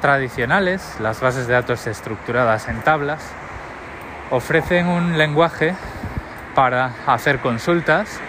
tradicionales, 0.00 0.96
las 1.00 1.20
bases 1.20 1.46
de 1.46 1.54
datos 1.54 1.86
estructuradas 1.86 2.68
en 2.68 2.80
tablas, 2.82 3.22
ofrecen 4.30 4.88
un 4.88 5.18
lenguaje 5.18 5.74
para 6.54 6.92
hacer 7.06 7.38
consultas 7.40 8.20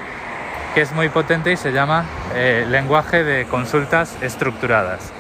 que 0.75 0.81
es 0.81 0.91
muy 0.91 1.09
potente 1.09 1.51
y 1.51 1.57
se 1.57 1.71
llama 1.71 2.03
eh, 2.35 2.65
lenguaje 2.67 3.23
de 3.23 3.45
consultas 3.45 4.17
estructuradas 4.21 5.13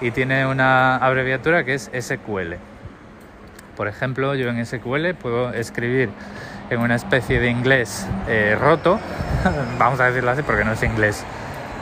y 0.00 0.10
tiene 0.10 0.46
una 0.46 0.96
abreviatura 0.96 1.64
que 1.64 1.74
es 1.74 1.90
SQL. 1.98 2.54
Por 3.76 3.88
ejemplo, 3.88 4.34
yo 4.34 4.48
en 4.48 4.64
SQL 4.64 5.14
puedo 5.14 5.52
escribir 5.52 6.10
en 6.70 6.80
una 6.80 6.96
especie 6.96 7.40
de 7.40 7.48
inglés 7.48 8.06
eh, 8.28 8.56
roto, 8.60 8.98
vamos 9.78 10.00
a 10.00 10.06
decirlo 10.06 10.30
así 10.30 10.42
porque 10.42 10.64
no 10.64 10.72
es 10.72 10.82
inglés 10.82 11.24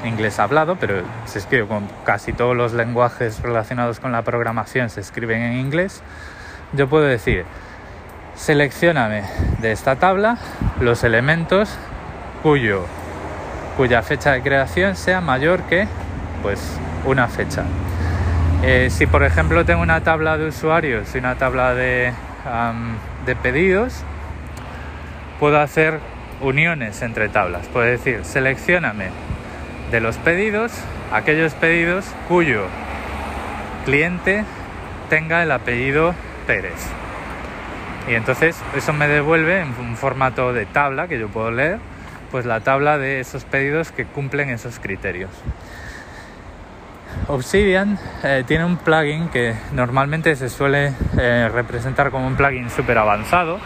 inglés 0.05 0.39
hablado, 0.39 0.77
pero 0.77 1.03
se 1.25 1.39
escribe 1.39 1.67
con 1.67 1.89
casi 2.05 2.33
todos 2.33 2.57
los 2.57 2.73
lenguajes 2.73 3.41
relacionados 3.43 4.01
con 4.01 4.13
la 4.13 4.23
programación 4.23 4.91
se 4.91 5.01
escriben 5.01 5.43
en 5.43 5.55
inglés. 5.55 6.03
Yo 6.73 6.89
puedo 6.89 7.05
decir, 7.05 7.45
seleccioname 8.35 9.25
de 9.61 9.73
esta 9.73 9.97
tabla 9.97 10.39
los 10.81 11.05
elementos 11.05 11.77
cuyo 12.43 12.85
cuya 13.77 14.03
fecha 14.03 14.33
de 14.33 14.43
creación 14.43 14.97
sea 14.97 15.21
mayor 15.21 15.63
que 15.63 15.87
pues 16.43 16.61
una 17.05 17.29
fecha. 17.29 17.65
Eh, 18.63 18.89
si 18.91 19.07
por 19.07 19.23
ejemplo 19.23 19.65
tengo 19.65 19.83
una 19.83 20.03
tabla 20.03 20.39
de 20.39 20.49
usuarios 20.49 21.15
y 21.15 21.19
una 21.19 21.37
tabla 21.37 21.75
de, 21.75 22.13
de 23.25 23.37
pedidos, 23.37 24.03
puedo 25.39 25.61
hacer 25.61 26.01
uniones 26.41 27.03
entre 27.03 27.29
tablas. 27.29 27.67
Puedo 27.69 27.87
decir, 27.87 28.25
seleccioname 28.25 29.11
de 29.91 30.01
los 30.01 30.17
pedidos 30.17 30.73
aquellos 31.13 31.55
pedidos 31.55 32.05
cuyo 32.29 32.65
cliente 33.85 34.45
tenga 35.09 35.43
el 35.43 35.53
apellido 35.53 36.15
Pérez. 36.47 36.87
Y 38.09 38.15
entonces 38.15 38.57
eso 38.77 38.93
me 38.93 39.09
devuelve 39.09 39.61
en 39.61 39.69
un 39.81 39.97
formato 39.97 40.53
de 40.53 40.67
tabla 40.67 41.09
que 41.09 41.19
yo 41.19 41.29
puedo 41.29 41.51
leer 41.51 41.79
pues 42.31 42.45
la 42.45 42.61
tabla 42.61 42.99
de 42.99 43.21
esos 43.21 43.45
pedidos 43.45 43.93
que 43.93 44.05
cumplen 44.05 44.51
esos 44.51 44.79
criterios. 44.79 45.31
Obsidian 47.29 47.99
eh, 48.23 48.45
tiene 48.47 48.65
un 48.65 48.77
plugin 48.77 49.29
que 49.29 49.55
normalmente 49.73 50.37
se 50.37 50.49
suele 50.49 50.93
eh, 51.19 51.51
representar 51.53 52.11
como 52.11 52.27
un 52.27 52.37
plugin 52.37 52.71
súper 52.71 52.99
avanzado 52.99 53.59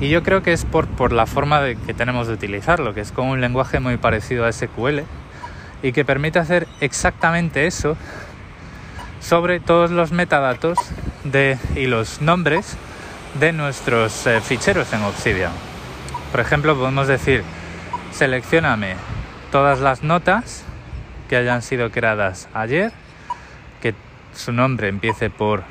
y 0.00 0.10
yo 0.10 0.22
creo 0.22 0.42
que 0.42 0.52
es 0.52 0.64
por, 0.64 0.86
por 0.88 1.12
la 1.12 1.26
forma 1.26 1.60
de 1.60 1.76
que 1.76 1.94
tenemos 1.94 2.28
de 2.28 2.34
utilizarlo, 2.34 2.92
que 2.92 3.00
es 3.00 3.12
con 3.12 3.28
un 3.28 3.40
lenguaje 3.40 3.80
muy 3.80 3.96
parecido 3.96 4.44
a 4.44 4.52
SQL 4.52 5.00
y 5.82 5.92
que 5.92 6.04
permite 6.04 6.38
hacer 6.38 6.66
exactamente 6.80 7.66
eso 7.66 7.96
sobre 9.20 9.58
todos 9.58 9.90
los 9.90 10.12
metadatos 10.12 10.78
de, 11.24 11.58
y 11.74 11.86
los 11.86 12.20
nombres 12.20 12.76
de 13.40 13.52
nuestros 13.52 14.26
eh, 14.26 14.40
ficheros 14.40 14.92
en 14.92 15.02
Obsidian. 15.02 15.52
Por 16.30 16.40
ejemplo, 16.40 16.76
podemos 16.76 17.08
decir, 17.08 17.42
seleccioname 18.12 18.96
todas 19.50 19.80
las 19.80 20.02
notas 20.02 20.64
que 21.28 21.36
hayan 21.36 21.62
sido 21.62 21.90
creadas 21.90 22.48
ayer, 22.54 22.92
que 23.80 23.94
su 24.34 24.52
nombre 24.52 24.88
empiece 24.88 25.30
por 25.30 25.64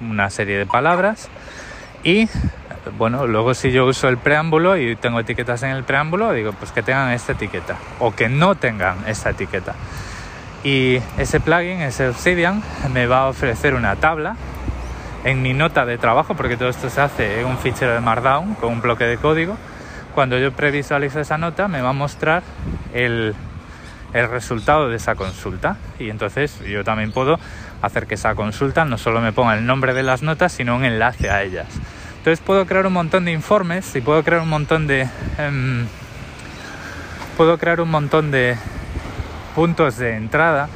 una 0.00 0.30
serie 0.30 0.58
de 0.58 0.66
palabras 0.66 1.28
y 2.04 2.28
bueno, 2.96 3.26
luego 3.26 3.54
si 3.54 3.70
yo 3.70 3.86
uso 3.86 4.08
el 4.08 4.18
preámbulo 4.18 4.76
y 4.76 4.96
tengo 4.96 5.20
etiquetas 5.20 5.62
en 5.62 5.70
el 5.70 5.84
preámbulo, 5.84 6.32
digo 6.32 6.52
pues 6.52 6.72
que 6.72 6.82
tengan 6.82 7.12
esta 7.12 7.32
etiqueta 7.32 7.76
o 7.98 8.14
que 8.14 8.28
no 8.28 8.54
tengan 8.54 8.96
esta 9.06 9.30
etiqueta. 9.30 9.74
Y 10.64 11.00
ese 11.18 11.40
plugin, 11.40 11.82
ese 11.82 12.08
Obsidian, 12.08 12.62
me 12.92 13.06
va 13.06 13.22
a 13.22 13.28
ofrecer 13.28 13.74
una 13.74 13.96
tabla 13.96 14.36
en 15.24 15.42
mi 15.42 15.52
nota 15.52 15.84
de 15.84 15.98
trabajo, 15.98 16.34
porque 16.34 16.56
todo 16.56 16.68
esto 16.68 16.90
se 16.90 17.00
hace 17.00 17.40
en 17.40 17.46
un 17.46 17.58
fichero 17.58 17.92
de 17.92 18.00
Markdown 18.00 18.54
con 18.54 18.72
un 18.72 18.80
bloque 18.80 19.04
de 19.04 19.18
código 19.18 19.56
cuando 20.18 20.36
yo 20.36 20.50
previsualizo 20.50 21.20
esa 21.20 21.38
nota 21.38 21.68
me 21.68 21.80
va 21.80 21.90
a 21.90 21.92
mostrar 21.92 22.42
el, 22.92 23.36
resultado 24.12 24.88
de 24.88 24.96
esa 24.96 25.14
consulta 25.14 25.76
y 25.98 26.10
entonces 26.10 26.60
yo 26.60 26.84
también 26.84 27.12
puedo 27.12 27.38
hacer 27.82 28.06
que 28.06 28.14
esa 28.14 28.34
consulta 28.34 28.84
no 28.84 28.98
solo 28.98 29.20
me 29.20 29.32
ponga 29.32 29.54
el 29.54 29.66
nombre 29.66 29.94
de 29.94 30.02
las 30.02 30.22
notas, 30.22 30.52
sino 30.52 30.76
un 30.76 30.84
enlace 30.84 31.30
a 31.30 31.42
ellas. 31.42 31.66
Entonces 32.18 32.40
puedo 32.44 32.66
crear 32.66 32.86
un 32.86 32.92
montón 32.92 33.24
de 33.24 33.32
informes 33.32 33.94
y 33.94 34.00
puedo 34.00 34.22
crear 34.22 34.42
un 34.42 34.48
montón 34.48 34.86
de... 34.86 35.08
Em, 35.38 35.86
puedo 37.36 37.58
crear 37.58 37.80
un 37.80 37.90
montón 37.90 38.30
de 38.30 38.56
puntos 39.54 39.96
de 39.98 40.16
entrada 40.16 40.68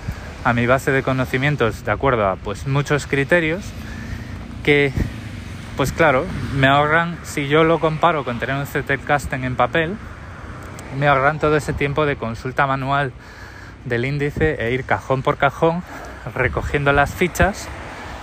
a 0.45 0.53
mi 0.53 0.67
base 0.67 0.93
de 0.93 1.03
conocimientos 1.03 1.85
de 1.85 1.91
acuerdo 1.91 2.29
a 2.29 2.37
pues 2.37 2.67
muchos 2.67 3.07
criterios 3.07 3.63
que 4.65 4.93
pues 5.77 5.93
claro 5.93 6.27
me 6.55 6.67
ahorran 6.69 7.19
si 7.23 7.49
yo 7.49 7.65
lo 7.65 7.81
comparo 7.81 8.25
con 8.25 8.39
tener 8.39 8.57
un 8.57 8.97
casting 8.99 9.45
en 9.45 9.57
papel 9.57 9.97
me 10.97 11.09
ahorran 11.09 11.39
todo 11.39 11.57
ese 11.57 11.73
tiempo 11.73 12.07
de 12.07 12.17
consulta 12.17 12.67
manual 12.67 13.13
del 13.85 14.05
índice 14.05 14.57
e 14.65 14.73
ir 14.73 14.85
cajón 14.85 15.23
por 15.23 15.39
cajón 15.39 15.83
recogiendo 16.35 16.93
las 16.93 17.13
fichas 17.13 17.69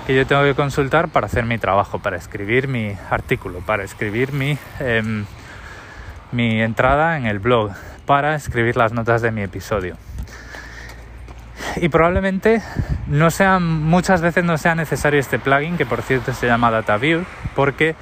que 0.08 0.16
yo 0.16 0.26
tengo 0.26 0.44
que 0.44 0.56
consultar 0.56 1.10
para 1.10 1.28
hacer 1.28 1.46
mi 1.46 1.58
trabajo, 1.58 2.00
para 2.00 2.18
escribir 2.18 2.68
mi 2.68 2.96
artículo, 3.12 3.60
para 3.60 3.84
escribir 3.84 4.32
mi, 4.34 4.58
em, 4.80 5.26
mi 6.32 6.62
entrada 6.62 7.18
en 7.18 7.26
el 7.26 7.40
blog, 7.40 7.72
para 8.06 8.36
escribir 8.36 8.76
las 8.76 8.92
notas 8.92 9.22
de 9.22 9.32
mi 9.32 9.44
episodio. 9.44 9.98
Y 11.76 11.90
probablemente 11.90 12.62
no 13.08 13.28
muchas 13.60 14.22
veces 14.22 14.44
no 14.44 14.58
sea 14.58 14.76
necesario 14.76 15.20
este 15.20 15.38
plugin, 15.38 15.78
que 15.78 15.86
por 15.86 16.02
cierto 16.02 16.34
se 16.34 16.48
llama 16.48 16.72
DataView, 16.72 17.26
porque 17.56 17.96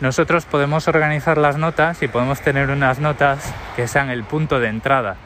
nosotros 0.00 0.44
podemos 0.44 0.88
organizar 0.88 1.38
las 1.38 1.56
notas 1.56 2.02
y 2.02 2.08
podemos 2.08 2.40
tener 2.40 2.70
unas 2.70 2.98
notas 2.98 3.52
que 3.76 3.88
sean 3.88 4.10
el 4.10 4.24
punto 4.24 4.60
de 4.60 4.68
entrada 4.68 5.16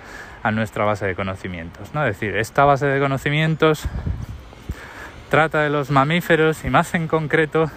a 0.43 0.53
nuestra 0.53 0.85
base 0.85 1.07
de 1.07 1.15
conocimientos. 1.15 1.93
¿no? 1.93 2.07
Es 2.07 2.15
decir, 2.15 2.37
esta 2.37 2.65
base 2.65 2.87
de 2.87 3.01
conocimientos 3.01 3.85
trata 5.29 5.61
de 5.61 5.71
los 5.71 5.91
mamíferos 5.91 6.65
y 6.65 6.71
más 6.71 6.95
en 6.95 7.09
concreto 7.09 7.71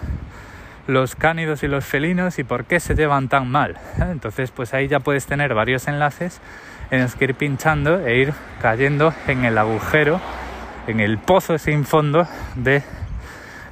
los 0.86 1.16
cánidos 1.16 1.62
y 1.62 1.68
los 1.68 1.84
felinos 1.84 2.38
y 2.38 2.44
por 2.44 2.64
qué 2.64 2.78
se 2.78 2.94
llevan 2.94 3.28
tan 3.28 3.50
mal. 3.50 3.76
Entonces, 3.98 4.50
pues 4.50 4.74
ahí 4.74 4.88
ya 4.88 5.00
puedes 5.00 5.26
tener 5.26 5.54
varios 5.54 5.88
enlaces 5.88 6.40
en 6.90 7.02
los 7.02 7.14
que 7.14 7.24
ir 7.24 7.34
pinchando 7.34 8.06
e 8.06 8.18
ir 8.18 8.34
cayendo 8.60 9.14
en 9.26 9.44
el 9.44 9.56
agujero, 9.58 10.20
en 10.86 11.00
el 11.00 11.18
pozo 11.18 11.58
sin 11.58 11.84
fondo 11.84 12.28
de 12.54 12.82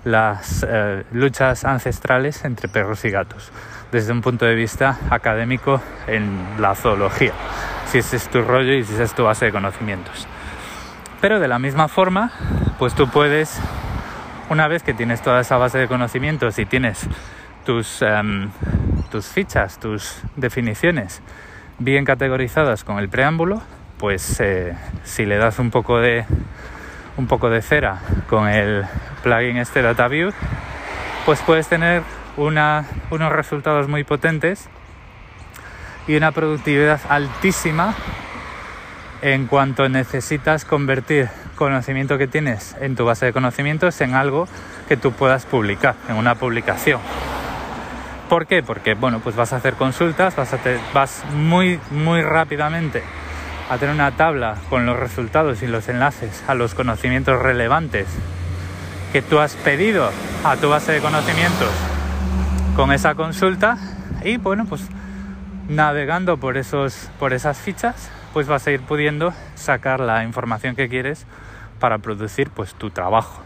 las 0.05 0.67
eh, 0.69 1.05
luchas 1.13 1.65
ancestrales 1.65 2.45
entre 2.45 2.69
perros 2.69 3.05
y 3.05 3.11
gatos, 3.11 3.53
desde 3.93 4.13
un 4.13 4.21
punto 4.21 4.45
de 4.45 4.55
vista 4.55 4.99
académico 5.11 5.81
en 6.07 6.57
la 6.59 6.75
zoología, 6.75 7.33
si 7.87 7.99
ese 7.99 8.17
es 8.17 8.29
tu 8.29 8.43
rollo 8.43 8.73
y 8.73 8.85
si 8.85 8.95
esa 8.95 9.05
es 9.05 9.15
tu 9.15 9.25
base 9.25 9.47
de 9.47 9.53
conocimientos. 9.53 10.27
Pero 11.21 11.39
de 11.39 11.49
la 11.49 11.59
misma 11.59 11.89
forma, 11.89 12.33
pues 12.79 12.95
tú 12.95 13.09
puedes, 13.09 13.61
una 14.51 14.67
vez 14.67 14.83
que 14.83 14.95
tienes 14.95 15.23
toda 15.23 15.41
esa 15.41 15.57
base 15.57 15.79
de 15.79 15.87
conocimientos 15.87 16.59
y 16.59 16.67
tienes 16.67 17.07
tus, 17.65 18.03
em, 18.03 18.51
tus 19.11 19.27
fichas, 19.27 19.79
tus 19.79 20.21
definiciones 20.37 21.23
bien 21.79 22.05
categorizadas 22.05 22.83
con 22.83 22.99
el 22.99 23.09
preámbulo, 23.09 23.63
pues 23.99 24.41
eh, 24.41 24.77
si 25.05 25.27
le 25.27 25.37
das 25.37 25.61
un 25.61 25.71
poco 25.71 26.01
de 26.01 26.25
un 27.17 27.27
poco 27.27 27.51
de 27.51 27.61
cera 27.61 27.99
con 28.29 28.49
el 28.49 28.85
plugin 29.23 29.57
este 29.57 29.83
DataView, 29.83 30.33
pues 31.25 31.41
puedes 31.41 31.69
tener 31.69 32.03
unos 32.37 33.33
resultados 33.33 33.89
muy 33.89 34.05
potentes 34.05 34.69
y 36.07 36.17
una 36.17 36.33
productividad 36.33 37.01
altísima 37.09 37.95
en 39.23 39.47
cuanto 39.47 39.89
necesitas 39.89 40.65
convertir 40.65 41.29
conocimiento 41.55 42.19
que 42.19 42.27
tienes 42.27 42.75
en 42.81 42.97
tu 42.97 43.05
base 43.05 43.27
de 43.27 43.33
conocimientos 43.33 44.01
en 44.01 44.15
algo 44.15 44.49
que 44.89 44.97
tú 44.97 45.13
puedas 45.13 45.47
publicar, 45.47 45.95
en 46.09 46.17
una 46.17 46.35
publicación. 46.35 47.01
¿Por 48.29 48.47
qué? 48.47 48.63
Porque 48.63 48.95
bueno, 48.95 49.21
pues 49.21 49.37
vas 49.37 49.53
a 49.53 49.57
hacer 49.57 49.75
consultas, 49.75 50.35
vas, 50.35 50.57
vas 50.93 51.23
muy, 51.35 51.79
muy 51.91 52.23
rápidamente 52.23 53.03
a 53.71 53.79
tener 53.79 53.95
una 53.95 54.11
tabla 54.17 54.57
con 54.69 54.87
los 54.87 54.99
resultados 54.99 55.63
y 55.63 55.67
los 55.67 55.89
enlaces 55.89 56.43
a 56.49 56.55
los 56.55 56.75
conocimientos 56.75 57.41
relevantes 57.41 58.07
que 59.13 59.23
tú 59.23 59.39
has 59.39 59.55
pedido 59.57 60.11
a 60.45 60.57
tu 60.57 60.71
base 60.71 60.93
de 60.93 61.01
conocimientos 61.01 61.71
con 62.75 62.93
esa 62.93 63.15
consulta 63.15 63.77
y 64.25 64.39
bueno, 64.39 64.65
pues 64.65 64.83
navegando 65.69 66.39
por, 66.39 66.57
esos, 66.57 67.11
por 67.19 67.33
esas 67.33 67.59
fichas 67.59 68.11
pues 68.33 68.47
vas 68.47 68.67
a 68.67 68.71
ir 68.71 68.81
pudiendo 68.81 69.35
sacar 69.55 70.01
la 70.01 70.25
información 70.25 70.75
que 70.75 70.89
quieres 70.89 71.27
para 71.79 71.99
producir 71.99 72.51
pues 72.51 72.75
tu 72.75 72.91
trabajo. 72.91 73.43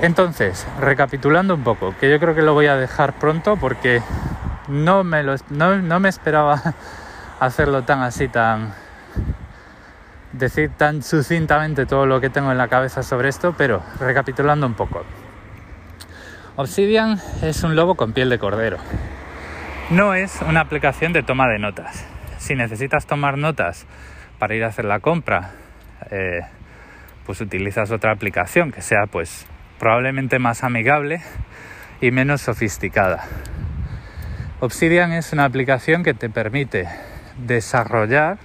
Entonces, 0.00 0.66
recapitulando 0.80 1.54
un 1.54 1.62
poco, 1.62 1.94
que 2.00 2.10
yo 2.10 2.18
creo 2.18 2.34
que 2.34 2.42
lo 2.42 2.54
voy 2.54 2.66
a 2.66 2.76
dejar 2.76 3.14
pronto 3.14 3.56
porque 3.56 4.02
no 4.68 5.04
me, 5.04 5.22
lo, 5.22 5.36
no, 5.50 6.00
me 6.00 6.08
esperaba 6.08 6.60
hacerlo 7.40 7.82
tan 7.82 8.02
así, 8.02 8.28
tan 8.28 8.74
decir 10.32 10.70
tan 10.76 11.02
sucintamente 11.02 11.86
todo 11.86 12.06
lo 12.06 12.20
que 12.20 12.30
tengo 12.30 12.50
en 12.52 12.58
la 12.58 12.68
cabeza 12.68 13.02
sobre 13.02 13.28
esto, 13.28 13.54
pero 13.56 13.82
recapitulando 14.00 14.66
un 14.66 14.74
poco. 14.74 15.04
Obsidian 16.56 17.20
es 17.42 17.62
un 17.62 17.76
lobo 17.76 17.94
con 17.94 18.12
piel 18.12 18.28
de 18.28 18.38
cordero. 18.38 18.78
No 19.90 20.14
es 20.14 20.40
una 20.42 20.60
aplicación 20.60 21.12
de 21.12 21.22
toma 21.22 21.48
de 21.48 21.58
notas 21.58 22.06
si 22.42 22.56
necesitas 22.56 23.06
tomar 23.06 23.38
notas 23.38 23.86
para 24.38 24.54
ir 24.56 24.64
a 24.64 24.68
hacer 24.68 24.84
la 24.84 24.98
compra, 24.98 25.52
eh, 26.10 26.40
pues 27.24 27.40
utilizas 27.40 27.92
otra 27.92 28.12
aplicación 28.12 28.72
que 28.72 28.82
sea 28.82 29.06
pues 29.10 29.46
probablemente 29.78 30.40
más 30.40 30.64
amigable 30.64 31.22
y 32.00 32.10
menos 32.10 32.40
sofisticada. 32.40 33.24
Obsidian 34.58 35.12
es 35.12 35.32
una 35.32 35.44
aplicación 35.44 36.02
que 36.02 36.14
te 36.14 36.28
permite 36.28 36.88
desarrollar 37.38 38.38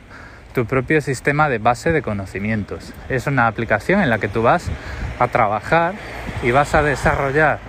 tu 0.57 0.65
propio 0.65 1.01
sistema 1.01 1.49
de 1.49 1.59
base 1.59 1.91
de 1.91 2.01
conocimientos. 2.01 2.91
Es 3.09 3.27
una 3.27 3.45
aplicación 3.45 4.01
en 4.01 4.09
la 4.09 4.17
que 4.17 4.27
tú 4.27 4.41
vas 4.41 4.71
a 5.19 5.27
trabajar 5.27 5.93
y 6.41 6.49
vas 6.49 6.73
a 6.73 6.81
desarrollar 6.81 7.59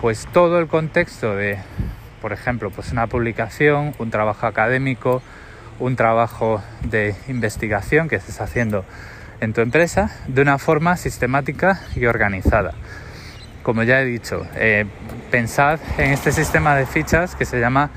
pues 0.00 0.26
todo 0.32 0.60
el 0.60 0.66
contexto 0.66 1.36
de 1.36 1.58
por 2.22 2.32
ejemplo, 2.32 2.70
pues 2.70 2.90
una 2.90 3.06
publicación, 3.06 3.94
un 3.98 4.10
trabajo 4.10 4.46
académico, 4.46 5.20
un 5.78 5.94
trabajo 5.94 6.62
de 6.84 7.14
investigación 7.28 8.08
que 8.08 8.16
estés 8.16 8.40
haciendo 8.40 8.86
en 9.42 9.52
tu 9.52 9.60
empresa 9.60 10.10
de 10.26 10.40
una 10.40 10.56
forma 10.56 10.96
sistemática 10.96 11.82
y 11.94 12.06
organizada. 12.06 12.72
Como 13.62 13.82
ya 13.82 14.00
he 14.00 14.06
dicho, 14.06 14.46
eh, 14.54 14.86
pensad 15.30 15.78
en 15.98 16.12
este 16.12 16.32
sistema 16.32 16.76
de 16.76 16.86
fichas 16.86 17.34
que 17.34 17.44
se 17.44 17.60
llama 17.60 17.90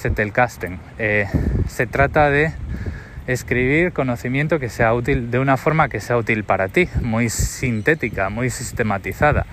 Zettelkasten. 0.00 0.80
Eh, 0.98 1.28
se 1.68 1.86
trata 1.86 2.30
de 2.30 2.54
escribir 3.26 3.92
conocimiento 3.92 4.58
que 4.58 4.68
sea 4.68 4.94
útil 4.94 5.30
de 5.30 5.38
una 5.38 5.56
forma 5.56 5.88
que 5.88 6.00
sea 6.00 6.16
útil 6.16 6.44
para 6.44 6.68
ti, 6.68 6.88
muy 7.00 7.30
sintética, 7.30 8.28
muy 8.30 8.50
sistematizada. 8.50 9.46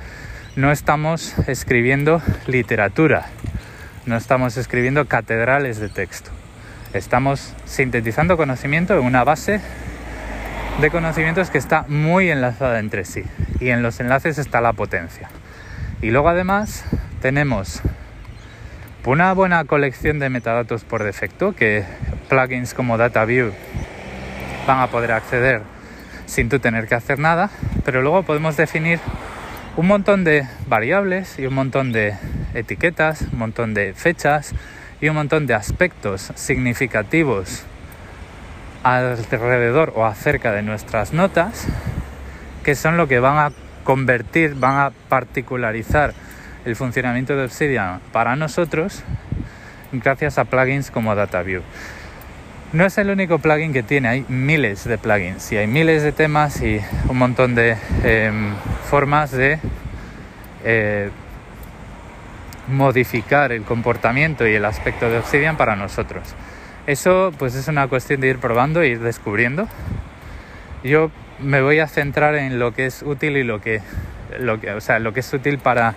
No 0.56 0.72
estamos 0.72 1.38
escribiendo 1.48 2.22
literatura, 2.48 3.28
no 4.06 4.18
estamos 4.18 4.58
escribiendo 4.58 5.06
catedrales 5.06 5.80
de 5.80 5.90
texto. 5.90 6.32
Estamos 6.94 7.54
sintetizando 7.66 8.36
conocimiento 8.36 8.98
en 8.98 9.06
una 9.06 9.24
base 9.24 9.62
de 10.82 10.90
conocimientos 10.90 11.52
que 11.52 11.58
está 11.58 11.86
muy 11.88 12.32
enlazada 12.32 12.80
entre 12.80 13.06
sí 13.06 13.24
y 13.60 13.70
en 13.70 13.84
los 13.84 14.00
enlaces 14.00 14.38
está 14.38 14.62
la 14.62 14.74
potencia. 14.74 15.30
Y 16.02 16.10
luego 16.10 16.30
además 16.30 16.86
tenemos 17.22 17.82
una 19.06 19.34
buena 19.34 19.64
colección 19.64 20.20
de 20.20 20.30
metadatos 20.30 20.84
por 20.84 21.04
defecto 21.04 21.54
que 21.54 21.84
plugins 22.28 22.74
como 22.74 22.98
DataView 22.98 23.52
van 24.68 24.80
a 24.82 24.88
poder 24.88 25.14
acceder 25.14 25.62
sin 26.26 26.50
tú 26.50 26.60
tener 26.60 26.88
que 26.88 26.96
hacer 26.96 27.18
nada, 27.18 27.50
pero 27.86 28.02
luego 28.02 28.24
podemos 28.24 28.56
definir 28.56 29.00
un 29.78 29.88
montón 29.88 30.24
de 30.24 30.48
variables 30.68 31.40
y 31.40 31.48
un 31.48 31.56
montón 31.56 31.92
de 31.92 32.16
etiquetas, 32.54 33.24
un 33.32 33.40
montón 33.40 33.74
de 33.74 33.94
fechas 33.94 34.54
y 35.02 35.10
un 35.10 35.16
montón 35.16 35.48
de 35.48 35.56
aspectos 35.56 36.32
significativos 36.36 37.64
alrededor 38.84 39.94
o 39.96 40.06
acerca 40.06 40.52
de 40.52 40.62
nuestras 40.62 41.14
notas 41.14 41.66
que 42.64 42.76
son 42.76 42.98
lo 42.98 43.08
que 43.08 43.20
van 43.20 43.38
a 43.38 43.52
convertir, 43.84 44.56
van 44.56 44.78
a 44.78 44.92
particularizar 45.08 46.14
el 46.66 46.76
funcionamiento 46.76 47.36
de 47.36 47.46
Obsidian 47.46 48.00
para 48.12 48.36
nosotros 48.36 49.04
gracias 49.92 50.38
a 50.38 50.46
plugins 50.46 50.92
como 50.92 51.16
DataView. 51.16 51.62
No 52.72 52.86
es 52.86 52.98
el 53.00 53.10
único 53.10 53.40
plugin 53.40 53.74
que 53.74 53.82
tiene, 53.82 54.08
hay 54.08 54.26
miles 54.28 54.84
de 54.84 54.98
plugins 54.98 55.52
y 55.52 55.58
hay 55.58 55.68
miles 55.68 56.04
de 56.04 56.12
temas 56.12 56.62
y 56.62 56.80
un 57.08 57.18
montón 57.18 57.56
de 57.56 57.76
em, 58.04 58.54
formas 58.90 59.32
de 59.32 59.58
eh, 60.64 61.10
modificar 62.68 63.52
el 63.52 63.64
comportamiento 63.64 64.48
y 64.48 64.54
el 64.54 64.66
aspecto 64.66 65.10
de 65.10 65.18
Obsidian 65.18 65.58
para 65.58 65.76
nosotros. 65.76 66.36
Eso 66.86 67.34
pues 67.40 67.56
es 67.56 67.68
una 67.68 67.88
cuestión 67.88 68.22
de 68.22 68.28
ir 68.28 68.38
probando 68.38 68.82
e 68.82 68.90
ir 68.90 69.00
descubriendo. 69.00 69.68
Yo 70.84 71.10
me 71.40 71.62
voy 71.62 71.80
a 71.80 71.88
centrar 71.88 72.36
en 72.36 72.60
lo 72.60 72.74
que 72.74 72.86
es 72.86 73.02
útil 73.02 73.38
y 73.38 73.44
lo 73.44 73.62
que, 73.62 73.82
o 74.76 74.82
sea, 74.82 75.00
lo 75.00 75.14
que 75.14 75.22
es 75.22 75.34
útil 75.34 75.58
para 75.58 75.96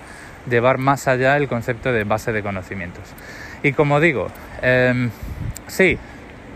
llevar 0.49 0.79
más 0.79 1.09
allá 1.09 1.37
el 1.37 1.49
concepto 1.49 1.93
de 1.93 2.05
base 2.05 2.33
de 2.33 2.43
conocimientos. 2.43 3.05
Y 3.63 3.73
como 3.73 4.01
digo, 4.01 4.29
em, 4.61 5.11
sí, 5.67 5.99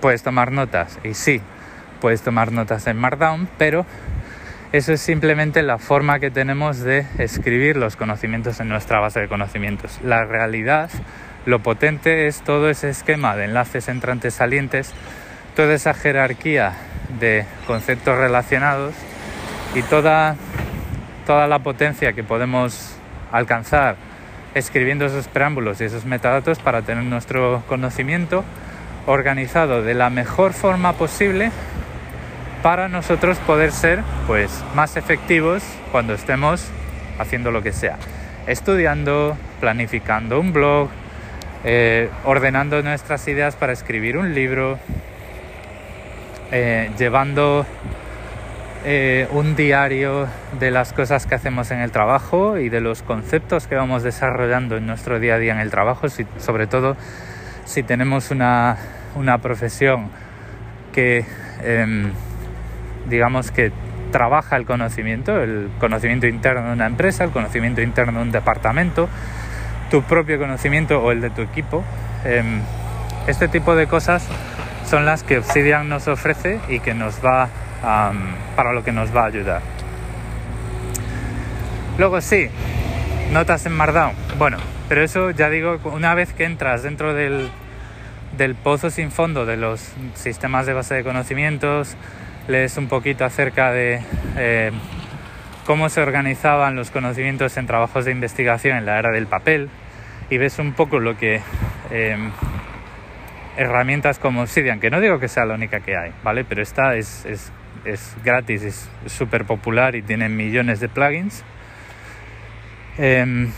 puedes 0.01 0.23
tomar 0.23 0.53
notas 0.53 0.99
y 1.05 1.15
sí, 1.15 1.41
puedes 2.01 2.23
tomar 2.23 2.53
notas 2.53 2.87
en 2.87 2.97
Markdown, 2.99 3.49
pero 3.59 3.87
eso 4.73 4.93
es 4.93 5.01
simplemente 5.01 5.63
la 5.63 5.79
forma 5.79 6.19
que 6.19 6.31
tenemos 6.31 6.81
de 6.81 7.07
escribir 7.19 7.77
los 7.77 7.97
conocimientos 7.97 8.61
en 8.61 8.69
nuestra 8.69 8.99
base 9.01 9.21
de 9.21 9.29
conocimientos. 9.29 10.01
La 10.03 10.25
realidad, 10.25 10.91
lo 11.47 11.61
potente 11.61 12.27
es 12.27 12.43
todo 12.43 12.69
ese 12.69 12.91
esquema 12.91 13.37
de 13.37 13.45
enlaces 13.45 13.89
entrantes 13.89 14.35
salientes, 14.35 14.93
toda 15.55 15.75
esa 15.75 15.95
jerarquía 15.95 16.73
de 17.21 17.47
conceptos 17.67 18.19
relacionados 18.19 18.95
y 19.75 19.83
toda, 19.83 20.35
toda 21.27 21.47
la 21.47 21.61
potencia 21.61 22.13
que 22.13 22.25
podemos 22.25 22.96
alcanzar 23.33 23.97
escribiendo 24.55 25.05
esos 25.05 25.29
preámbulos 25.29 25.81
y 25.81 25.85
esos 25.85 26.05
metadatos 26.05 26.59
para 26.59 26.83
tener 26.83 27.05
nuestro 27.05 27.63
conocimiento 27.69 28.45
organizado 29.07 29.83
de 29.83 29.95
la 29.95 30.11
mejor 30.11 30.53
forma 30.53 30.95
posible 30.95 31.51
para 32.63 32.89
nosotros 32.89 33.39
poder 33.39 33.71
ser 33.71 34.03
pues 34.27 34.65
más 34.75 34.97
efectivos 34.97 35.63
cuando 35.93 36.15
estemos 36.15 36.67
haciendo 37.19 37.51
lo 37.51 37.63
que 37.63 37.73
sea. 37.73 37.99
Estudiando 38.47 39.37
planificando 39.61 40.41
un 40.41 40.53
blog 40.53 40.89
eh, 41.65 42.11
ordenando 42.25 42.83
nuestras 42.83 43.27
ideas 43.29 43.57
para 43.57 43.73
escribir 43.73 44.17
un 44.17 44.35
libro 44.35 44.79
eh, 46.53 46.91
llevando 46.99 47.67
eh, 48.89 49.27
un 49.33 49.57
diario 49.57 50.29
de 50.61 50.71
las 50.71 50.93
cosas 50.93 51.27
que 51.27 51.35
hacemos 51.35 51.73
en 51.73 51.81
el 51.81 51.91
trabajo 51.91 52.57
y 52.57 52.69
de 52.69 52.81
los 52.81 53.03
conceptos 53.03 53.67
que 53.67 53.75
vamos 53.75 54.05
desarrollando 54.05 54.77
en 54.77 54.87
nuestro 54.87 55.19
día 55.19 55.35
a 55.35 55.39
día 55.39 55.53
en 55.53 55.59
el 55.59 55.73
trabajo, 55.73 56.07
sobre 56.39 56.69
todo 56.69 56.97
si 57.65 57.83
tenemos 57.83 58.31
una, 58.31 58.79
profesión 59.43 60.09
que, 60.93 61.25
em, 61.65 62.13
digamos 63.09 63.51
que 63.51 63.73
trabaja 64.13 64.55
el 64.55 64.67
conocimiento, 64.67 65.43
el 65.43 65.69
conocimiento 65.81 66.29
interno 66.29 66.69
de 66.69 66.73
una 66.75 66.87
empresa, 66.87 67.25
el 67.25 67.33
conocimiento 67.33 67.83
interno 67.83 68.21
de 68.21 68.23
un 68.27 68.31
departamento, 68.31 69.09
tu 69.91 70.05
propio 70.05 70.39
conocimiento 70.39 71.03
o 71.03 71.11
el 71.11 71.21
de 71.21 71.31
tu 71.31 71.43
equipo. 71.43 71.83
Em, 72.25 72.61
este 73.27 73.49
tipo 73.49 73.75
de 73.75 73.89
cosas 73.89 74.29
son 74.89 75.05
las 75.05 75.25
que 75.25 75.39
Obsidian 75.39 75.89
nos 75.89 76.07
ofrece 76.07 76.61
y 76.69 76.79
que 76.79 76.95
nos 76.95 77.17
va 77.25 77.49
para 77.83 78.73
lo 78.73 78.83
que 78.85 78.93
nos 78.93 79.15
va 79.15 79.23
a 79.23 79.27
ayudar. 79.27 79.63
Luego 81.99 82.21
sí, 82.21 82.49
notas 83.33 83.65
en 83.67 83.73
Markdown. 83.73 84.13
Bueno, 84.39 84.59
pero 84.89 85.03
eso 85.03 85.31
ya 85.31 85.49
digo, 85.49 85.79
una 85.85 86.15
vez 86.15 86.33
que 86.33 86.45
entras 86.45 86.83
dentro 86.83 87.15
del, 87.15 87.49
del 88.37 88.55
pozo 88.55 88.91
sin 88.91 89.11
fondo 89.11 89.47
de 89.47 89.57
los 89.57 89.93
sistemas 90.15 90.67
de 90.67 90.75
base 90.75 90.95
de 90.95 91.05
conocimientos, 91.05 91.97
lees 92.49 92.77
un 92.77 92.89
poquito 92.89 93.25
acerca 93.25 93.73
de 93.73 94.01
eh, 94.37 94.73
cómo 95.65 95.89
se 95.89 96.01
organizaban 96.01 96.77
los 96.77 96.91
conocimientos 96.91 97.57
en 97.57 97.67
trabajos 97.67 98.05
de 98.05 98.13
investigación 98.13 98.77
en 98.77 98.87
la 98.87 98.99
era 98.99 99.11
del 99.11 99.27
papel 99.27 99.69
y 100.31 100.39
ves 100.39 100.59
un 100.59 100.73
poco 100.73 101.01
lo 101.01 101.17
que 101.17 101.41
eh, 101.91 102.17
herramientas 103.57 104.19
como 104.19 104.43
Obsidian, 104.43 104.81
que 104.81 104.91
no 104.91 105.01
digo 105.01 105.19
que 105.19 105.29
sea 105.29 105.45
la 105.45 105.55
única 105.55 105.81
que 105.81 105.97
hay, 105.97 106.13
¿vale? 106.23 106.45
Pero 106.45 106.63
esta 106.63 106.95
es, 106.95 107.25
es, 107.27 107.53
es 107.87 108.15
gratis, 108.25 108.63
es 108.63 108.89
súper 109.07 109.45
popular 109.45 109.95
y 109.95 110.03
tiene 110.03 110.29
millones 110.29 110.81
de 110.81 110.89
plugins. 110.89 111.45
Em, 112.99 113.53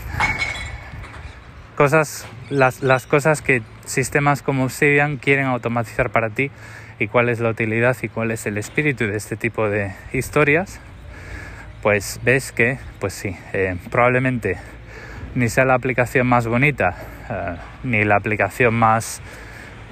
cosas, 1.75 2.27
las, 2.49 2.81
las 2.81 3.07
cosas 3.07 3.41
que 3.41 3.61
sistemas 3.85 4.41
como 4.41 4.65
Obsidian 4.65 5.17
quieren 5.17 5.45
automatizar 5.45 6.09
para 6.09 6.29
ti 6.29 6.51
y 6.99 7.07
cuál 7.07 7.29
es 7.29 7.39
la 7.39 7.49
utilidad 7.49 7.95
y 8.01 8.09
cuál 8.09 8.31
es 8.31 8.45
el 8.45 8.57
espíritu 8.57 9.05
de 9.05 9.15
este 9.15 9.35
tipo 9.37 9.69
de 9.69 9.93
historias, 10.11 10.79
pues 11.81 12.19
ves 12.23 12.51
que, 12.51 12.77
pues 12.99 13.13
sí, 13.13 13.35
eh, 13.53 13.77
probablemente 13.89 14.57
ni 15.35 15.47
sea 15.47 15.63
la 15.63 15.75
aplicación 15.75 16.27
más 16.27 16.47
bonita, 16.47 16.95
eh, 17.29 17.55
ni 17.83 18.03
la 18.03 18.17
aplicación 18.17 18.73
más 18.73 19.21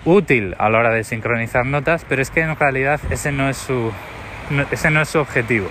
útil 0.03 0.55
a 0.57 0.69
la 0.69 0.79
hora 0.79 0.89
de 0.91 1.03
sincronizar 1.03 1.65
notas, 1.65 2.05
pero 2.07 2.21
es 2.21 2.29
que 2.29 2.41
en 2.41 2.55
realidad 2.55 2.99
ese 3.09 3.31
no 3.31 3.49
es 3.49 3.57
su, 3.57 3.91
ese 4.71 4.91
no 4.91 5.01
es 5.01 5.09
su 5.09 5.19
objetivo. 5.19 5.67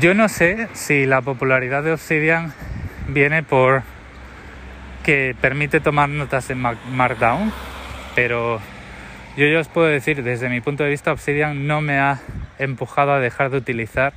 Yo 0.00 0.14
no 0.14 0.28
sé 0.28 0.68
si 0.72 1.06
la 1.06 1.20
popularidad 1.20 1.82
de 1.82 1.92
Obsidian 1.92 2.52
viene 3.08 3.42
por 3.42 3.82
que 5.04 5.34
permite 5.40 5.80
tomar 5.80 6.08
notas 6.08 6.48
en 6.50 6.58
Markdown, 6.92 7.52
pero 8.14 8.60
yo 9.36 9.46
ya 9.46 9.58
os 9.58 9.68
puedo 9.68 9.88
decir, 9.88 10.22
desde 10.22 10.48
mi 10.48 10.60
punto 10.60 10.84
de 10.84 10.90
vista, 10.90 11.12
Obsidian 11.12 11.66
no 11.66 11.80
me 11.80 11.98
ha 11.98 12.20
empujado 12.58 13.12
a 13.12 13.18
dejar 13.18 13.50
de 13.50 13.58
utilizar 13.58 14.12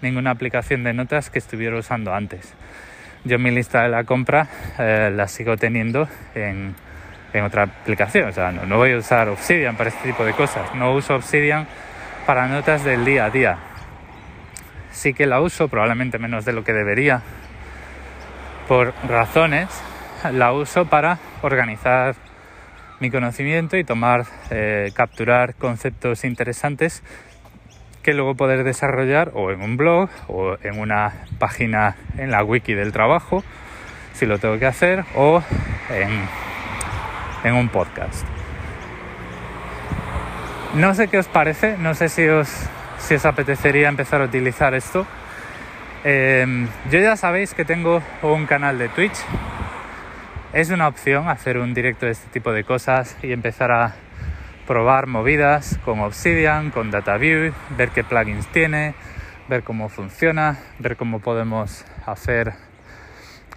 ninguna 0.00 0.30
aplicación 0.30 0.84
de 0.84 0.94
notas 0.94 1.30
que 1.30 1.38
estuviera 1.38 1.76
usando 1.76 2.14
antes. 2.14 2.54
Yo 3.24 3.38
mi 3.38 3.50
lista 3.50 3.82
de 3.82 3.88
la 3.90 4.04
compra 4.04 4.48
eh, 4.78 5.12
la 5.14 5.28
sigo 5.28 5.56
teniendo 5.56 6.08
en 6.34 6.74
en 7.32 7.44
otra 7.44 7.64
aplicación. 7.64 8.28
O 8.28 8.32
sea, 8.32 8.52
no, 8.52 8.76
voy 8.76 8.92
a 8.92 8.98
usar 8.98 9.28
Obsidian 9.28 9.76
para 9.76 9.90
este 9.90 10.08
tipo 10.08 10.24
de 10.24 10.32
cosas. 10.32 10.74
No 10.74 10.94
uso 10.94 11.14
Obsidian 11.14 11.66
para 12.26 12.46
notas 12.46 12.84
del 12.84 13.04
día 13.04 13.26
a 13.26 13.30
día. 13.30 13.58
Sí 14.90 15.14
que 15.14 15.26
la 15.26 15.40
uso, 15.40 15.68
probablemente 15.68 16.18
menos 16.18 16.44
de 16.44 16.52
lo 16.52 16.64
que 16.64 16.72
debería, 16.72 17.22
por 18.68 18.94
razones. 19.08 19.68
La 20.32 20.52
uso 20.52 20.86
para 20.86 21.18
organizar 21.42 22.14
mi 23.00 23.10
conocimiento 23.10 23.76
y 23.76 23.84
tomar, 23.84 24.26
eh, 24.50 24.92
capturar 24.94 25.54
conceptos 25.54 26.24
interesantes 26.24 27.02
que 28.02 28.14
luego 28.14 28.34
poder 28.34 28.64
desarrollar 28.64 29.30
o 29.34 29.50
en 29.50 29.62
un 29.62 29.76
blog 29.76 30.10
o 30.28 30.56
en 30.62 30.78
una 30.78 31.12
página 31.38 31.96
en 32.18 32.30
la 32.30 32.42
wiki 32.44 32.74
del 32.74 32.92
trabajo, 32.92 33.44
si 34.12 34.26
lo 34.26 34.38
tengo 34.38 34.58
que 34.58 34.66
hacer, 34.66 35.04
o 35.14 35.42
en 35.90 36.28
en 37.44 37.54
un 37.54 37.68
podcast. 37.68 38.41
No 40.74 40.94
sé 40.94 41.08
qué 41.08 41.18
os 41.18 41.28
parece, 41.28 41.76
no 41.76 41.92
sé 41.94 42.08
si 42.08 42.26
os, 42.26 42.48
apetecería 43.26 43.90
empezar 43.90 44.22
a 44.22 44.24
utilizar 44.24 44.72
esto. 44.72 45.06
Em, 46.02 46.66
yo 46.90 46.98
ya 46.98 47.14
sabéis 47.16 47.52
que 47.52 47.66
tengo 47.66 48.02
un 48.22 48.46
canal 48.46 48.78
de 48.78 48.88
Twitch. 48.88 49.18
Es 50.54 50.70
una 50.70 50.88
opción 50.88 51.28
hacer 51.28 51.58
un 51.58 51.74
directo 51.74 52.06
de 52.06 52.12
este 52.12 52.26
tipo 52.30 52.52
de 52.52 52.64
cosas 52.64 53.18
y 53.22 53.32
empezar 53.32 53.70
a 53.70 53.96
probar 54.66 55.08
movidas 55.08 55.78
con 55.84 56.00
Obsidian, 56.00 56.70
con 56.70 56.90
DataView, 56.90 57.52
ver 57.76 57.90
qué 57.90 58.02
plugins 58.02 58.46
tiene, 58.46 58.94
ver 59.50 59.64
cómo 59.64 59.90
funciona, 59.90 60.56
ver 60.78 60.96
cómo 60.96 61.20
podemos 61.20 61.84
hacer 62.06 62.54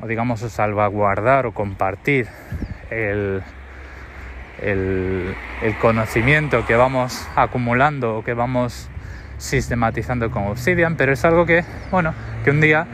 o 0.01 0.07
digamos 0.07 0.41
salvaguardar 0.41 1.45
o 1.45 1.53
compartir 1.53 2.27
el, 2.89 3.41
el, 4.65 5.35
conocimiento 5.79 6.65
que 6.65 6.75
vamos 6.75 7.27
acumulando 7.35 8.17
o 8.17 8.23
que 8.23 8.33
vamos 8.33 8.89
sistematizando 9.37 10.31
con 10.31 10.47
Obsidian, 10.47 10.95
pero 10.95 11.13
es 11.13 11.23
algo 11.25 11.45
que, 11.45 11.63
bueno, 11.91 12.13
que 12.43 12.51
un 12.51 12.61
día, 12.61 12.87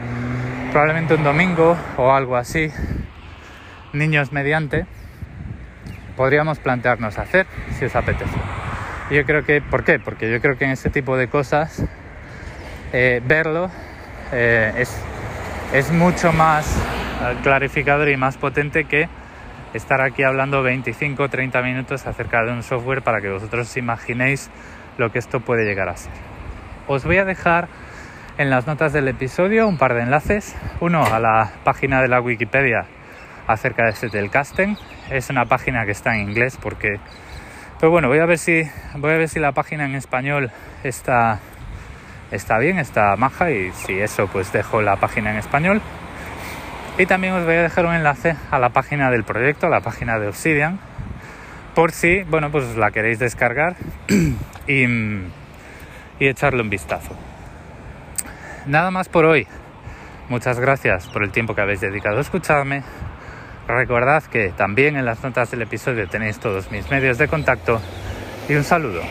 probablemente 0.70 1.14
un 1.14 1.24
domingo 1.24 1.76
o 1.96 2.12
algo 2.12 2.36
así, 2.36 2.70
niños 3.92 4.32
mediante, 4.32 4.86
podríamos 6.16 6.58
plantearnos 6.58 7.18
hacer 7.18 7.46
si 7.78 7.86
os 7.86 7.96
apetece. 7.96 8.36
yo 9.10 9.24
creo 9.24 9.44
que, 9.44 9.60
¿por 9.62 9.84
qué? 9.84 9.98
Porque 9.98 10.30
yo 10.30 10.40
creo 10.40 10.58
que 10.58 10.64
en 10.64 10.72
este 10.72 10.90
tipo 10.90 11.16
de 11.16 11.28
cosas, 11.28 11.84
eh, 12.92 13.22
verlo 13.24 13.70
eh, 14.32 14.72
es, 14.76 14.94
es 15.72 15.90
mucho 15.90 16.32
más 16.32 16.76
eh, 16.76 17.36
clarificador 17.42 18.08
y 18.08 18.16
más 18.16 18.36
potente 18.36 18.84
que 18.84 19.08
estar 19.74 20.00
aquí 20.02 20.22
hablando 20.22 20.62
25 20.62 21.22
o 21.22 21.28
30 21.28 21.62
minutos 21.62 22.06
acerca 22.06 22.42
de 22.44 22.52
un 22.52 22.62
software 22.62 23.02
para 23.02 23.20
que 23.20 23.30
vosotros 23.30 23.68
os 23.68 23.76
imaginéis 23.76 24.50
lo 24.98 25.10
que 25.10 25.18
esto 25.18 25.40
puede 25.40 25.64
llegar 25.64 25.88
a 25.88 25.96
ser. 25.96 26.12
Os 26.86 27.04
voy 27.04 27.18
a 27.18 27.24
dejar 27.24 27.68
en 28.38 28.50
las 28.50 28.66
notas 28.66 28.92
del 28.92 29.08
episodio 29.08 29.68
un 29.68 29.78
par 29.78 29.94
de 29.94 30.02
enlaces. 30.02 30.56
Uno 30.80 31.04
a 31.04 31.18
la 31.18 31.52
página 31.64 32.02
de 32.02 32.08
la 32.08 32.20
Wikipedia 32.20 32.86
acerca 33.46 33.84
de 33.84 33.90
este 33.90 34.08
telcasting. 34.08 34.76
Es 35.10 35.30
una 35.30 35.44
página 35.46 35.84
que 35.84 35.92
está 35.92 36.14
en 36.14 36.28
inglés 36.28 36.58
porque 36.60 37.00
pero 37.82 37.90
bueno, 37.90 38.06
voy 38.06 38.20
a 38.20 38.26
ver 38.26 38.38
si 38.38 38.62
voy 38.94 39.10
a 39.10 39.16
ver 39.16 39.28
si 39.28 39.40
la 39.40 39.50
página 39.50 39.84
en 39.84 39.96
español 39.96 40.52
está 40.84 41.40
está 42.30 42.58
bien, 42.58 42.78
está 42.78 43.16
maja 43.16 43.50
y 43.50 43.72
si 43.72 43.98
eso 43.98 44.28
pues 44.28 44.52
dejo 44.52 44.82
la 44.82 44.96
página 44.96 45.32
en 45.32 45.38
español 45.38 45.82
y 46.98 47.06
también 47.06 47.34
os 47.34 47.44
voy 47.44 47.54
a 47.54 47.62
dejar 47.62 47.86
un 47.86 47.94
enlace 47.94 48.36
a 48.50 48.58
la 48.58 48.70
página 48.70 49.10
del 49.10 49.24
proyecto, 49.24 49.66
a 49.66 49.70
la 49.70 49.80
página 49.80 50.18
de 50.18 50.28
Obsidian, 50.28 50.78
por 51.74 51.92
si, 51.92 52.22
bueno, 52.24 52.50
pues 52.50 52.76
la 52.76 52.90
queréis 52.90 53.18
descargar 53.18 53.76
y, 54.68 54.84
y 54.84 56.28
echarle 56.28 56.62
un 56.62 56.70
vistazo. 56.70 57.16
Nada 58.66 58.90
más 58.90 59.08
por 59.08 59.24
hoy. 59.24 59.46
Muchas 60.28 60.60
gracias 60.60 61.08
por 61.08 61.24
el 61.24 61.30
tiempo 61.30 61.54
que 61.54 61.62
habéis 61.62 61.80
dedicado 61.80 62.18
a 62.18 62.20
escucharme. 62.20 62.82
Recordad 63.66 64.22
que 64.24 64.50
también 64.50 64.96
en 64.96 65.04
las 65.04 65.22
notas 65.22 65.50
del 65.50 65.62
episodio 65.62 66.08
tenéis 66.08 66.38
todos 66.38 66.70
mis 66.70 66.90
medios 66.90 67.18
de 67.18 67.28
contacto 67.28 67.80
y 68.48 68.54
un 68.54 68.64
saludo. 68.64 69.02